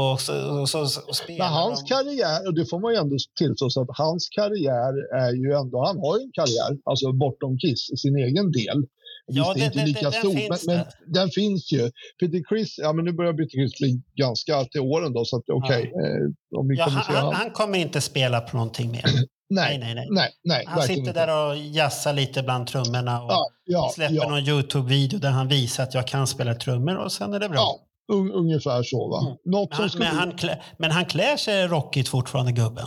[0.00, 1.88] och, så, och, så, och Men hans de.
[1.94, 4.92] karriär, och det får man ju ändå tillstå, så att hans karriär
[5.26, 8.78] är ju ändå, han har ju en karriär, alltså bortom Kiss, sin egen del.
[9.26, 10.84] Ja, Visst, det- inte det- lika den stor, men, men
[11.14, 11.90] den finns ju.
[12.20, 15.42] Peter Chris, ja men nu börjar Peter Chris bli ganska till åren då, så att
[15.52, 15.82] okej.
[15.82, 19.04] eh, om vi Ja, han, han, han- kommer inte spela på någonting mer.
[19.50, 20.06] Nej, nej, nej.
[20.10, 21.12] nej, nej, han sitter inte.
[21.12, 24.28] där och jassar lite bland trummorna och Ja, ja, släpper ja.
[24.28, 27.76] någon Youtube-video där han visar att jag kan spela trummor och sen är det bra.
[28.12, 29.36] Un, ungefär så va.
[29.44, 32.86] Något Men som men, han klä, men han klär sig rockigt fortfarande, gubben.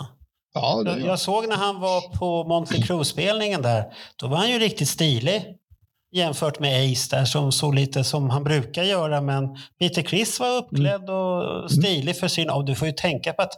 [0.54, 3.86] Ja, det jag, jag såg när han var på Monte Cruz-spelningen där,
[4.16, 5.46] då var han ju riktigt stilig.
[6.12, 9.22] Jämfört med Ace där som såg lite som han brukar göra.
[9.22, 12.50] Men Peter Chris var uppklädd och stilig för sin...
[12.50, 13.54] Och du får ju tänka på att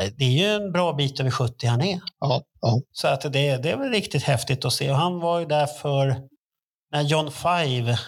[0.00, 2.00] eh, det är ju en bra bit över 70 han är.
[2.20, 2.80] Ja, ja.
[2.92, 4.90] Så att det, det är väl riktigt häftigt att se.
[4.90, 6.16] Och han var ju där för
[6.92, 7.98] när John Five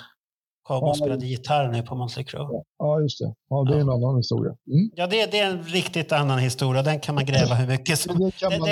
[0.69, 0.95] och Ja.
[0.95, 2.49] spelade gitarr nu på Monte Cruz.
[2.79, 3.35] ja, just det.
[3.49, 4.53] Ja, det är en annan historia.
[4.73, 4.91] Mm.
[4.95, 6.83] Ja, det, det är en riktigt annan historia.
[6.83, 8.31] Den kan man gräva hur mycket som...
[8.41, 8.67] Ja, det- där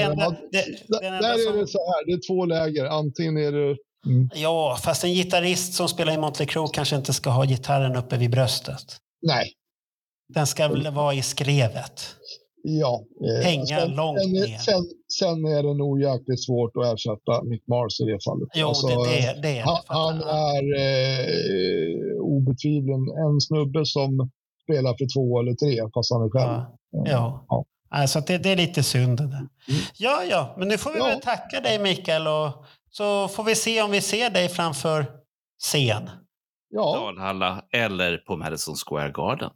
[1.03, 2.85] är det så här, det är två läger.
[2.85, 3.77] Antingen är det...
[4.07, 4.31] Mm.
[4.35, 8.17] Ja, fast en gitarrist som spelar i Motley Crue kanske inte ska ha gitarren uppe
[8.17, 8.97] vid bröstet.
[9.23, 9.53] Nej.
[10.35, 12.17] Den ska väl vara i skrevet.
[12.67, 13.05] Ja.
[13.27, 14.59] eh, Hänga långt sen, ner.
[14.59, 14.83] Sen,
[15.19, 18.49] sen är det nog jäkligt svårt att ersätta Mick Mars i det fallet.
[18.69, 24.31] Alltså, Jo, det- det- det är det, han, han är eh, obetvivelsen en snubbe som
[24.65, 26.63] spelar för två eller tre, fast han är själv.
[26.91, 27.45] Ja.
[27.49, 27.65] Ja.
[27.89, 29.49] Alltså att det, det är lite synd det där.
[29.99, 33.83] Ja, ja, men nu får vi väl tacka dig Mikael och så får vi se
[33.83, 35.07] om vi ser dig framför
[35.65, 36.11] scen.
[36.95, 39.51] Dalhalla eller på Madison Square Garden.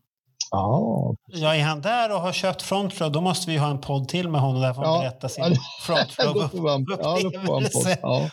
[0.50, 1.14] Ja.
[1.26, 4.08] Ja, är han där och har köpt front row, då måste vi ha en podd
[4.08, 5.00] till med honom där får han Ja.
[5.00, 7.18] berätta sin Ja, det- front då row får man- ja.
[8.02, 8.30] Ja.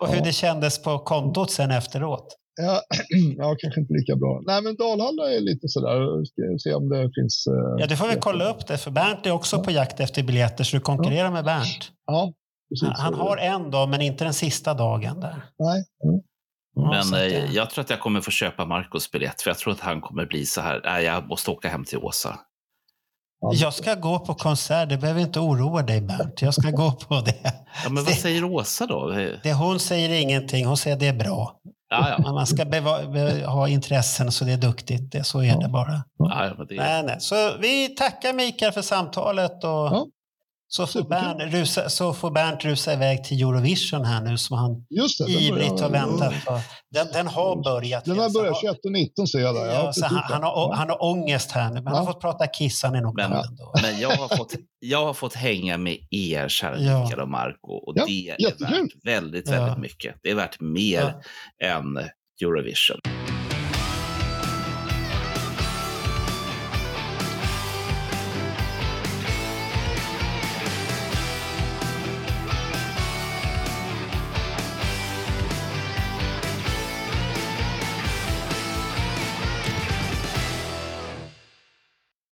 [0.00, 2.36] och hur det kändes på kontot sen efteråt.
[2.62, 2.80] Ja,
[3.36, 4.40] ja, kanske inte lika bra.
[4.46, 6.24] Nej, men Dalhalla är lite sådär.
[6.24, 7.44] Ska se om det finns...
[7.46, 10.22] eh, Ja, du får väl kolla upp det, för Bernt är också på jakt efter
[10.22, 11.90] biljetter, så du konkurrerar med Bernt.
[12.06, 12.32] Ja,
[12.70, 12.98] precis.
[12.98, 15.44] Han har en dag, men inte den sista dagen där.
[15.58, 15.84] Nej.
[15.98, 16.20] Ja,
[16.76, 19.58] Men att det- eh, jag tror att jag kommer få köpa Marcos biljett för jag
[19.58, 20.80] tror att han kommer bli så här.
[20.84, 22.38] Nej, jag måste åka hem till Åsa.
[23.52, 26.42] Jag ska gå på konsert, du behöver inte oroa dig Bernt.
[26.42, 27.34] Jag ska gå på det.
[27.84, 29.08] Ja, men vad säger Åsa då?
[29.42, 31.56] det hon säger ingenting, hon säger det är bra.
[31.90, 32.18] Ja, ja.
[32.24, 35.68] Men Man ska beva- be- ha intressen så det är duktigt, det, så är det
[35.68, 36.02] bara.
[36.18, 36.74] Ja, ja, men det...
[36.76, 37.16] Nej, nej.
[37.20, 40.08] Så vi tackar Mikael för samtalet och
[40.68, 44.86] så, får Bernt rusa, så får Bernt rusa iväg till Eurovision här nu som han
[44.90, 46.60] Just det, ivrigt börjar- har väntat på.
[46.90, 48.04] Den, den har börjat.
[48.04, 49.66] Den har börjat 21 och 19 ser jag där.
[49.66, 52.46] Ja, så han, han, har, han har ångest här nu, men han har fått prata
[52.46, 53.30] Kiss, han är nog Men,
[53.82, 57.02] men jag, har fått, jag har fått hänga med er, kära Ja.
[57.04, 58.66] Mikael och Marco och Ja, det är jättekul.
[58.68, 59.78] värt väldigt, väldigt Ja.
[59.78, 60.14] mycket.
[60.22, 61.14] Det är värt mer
[61.64, 61.98] än
[62.42, 62.98] Eurovision.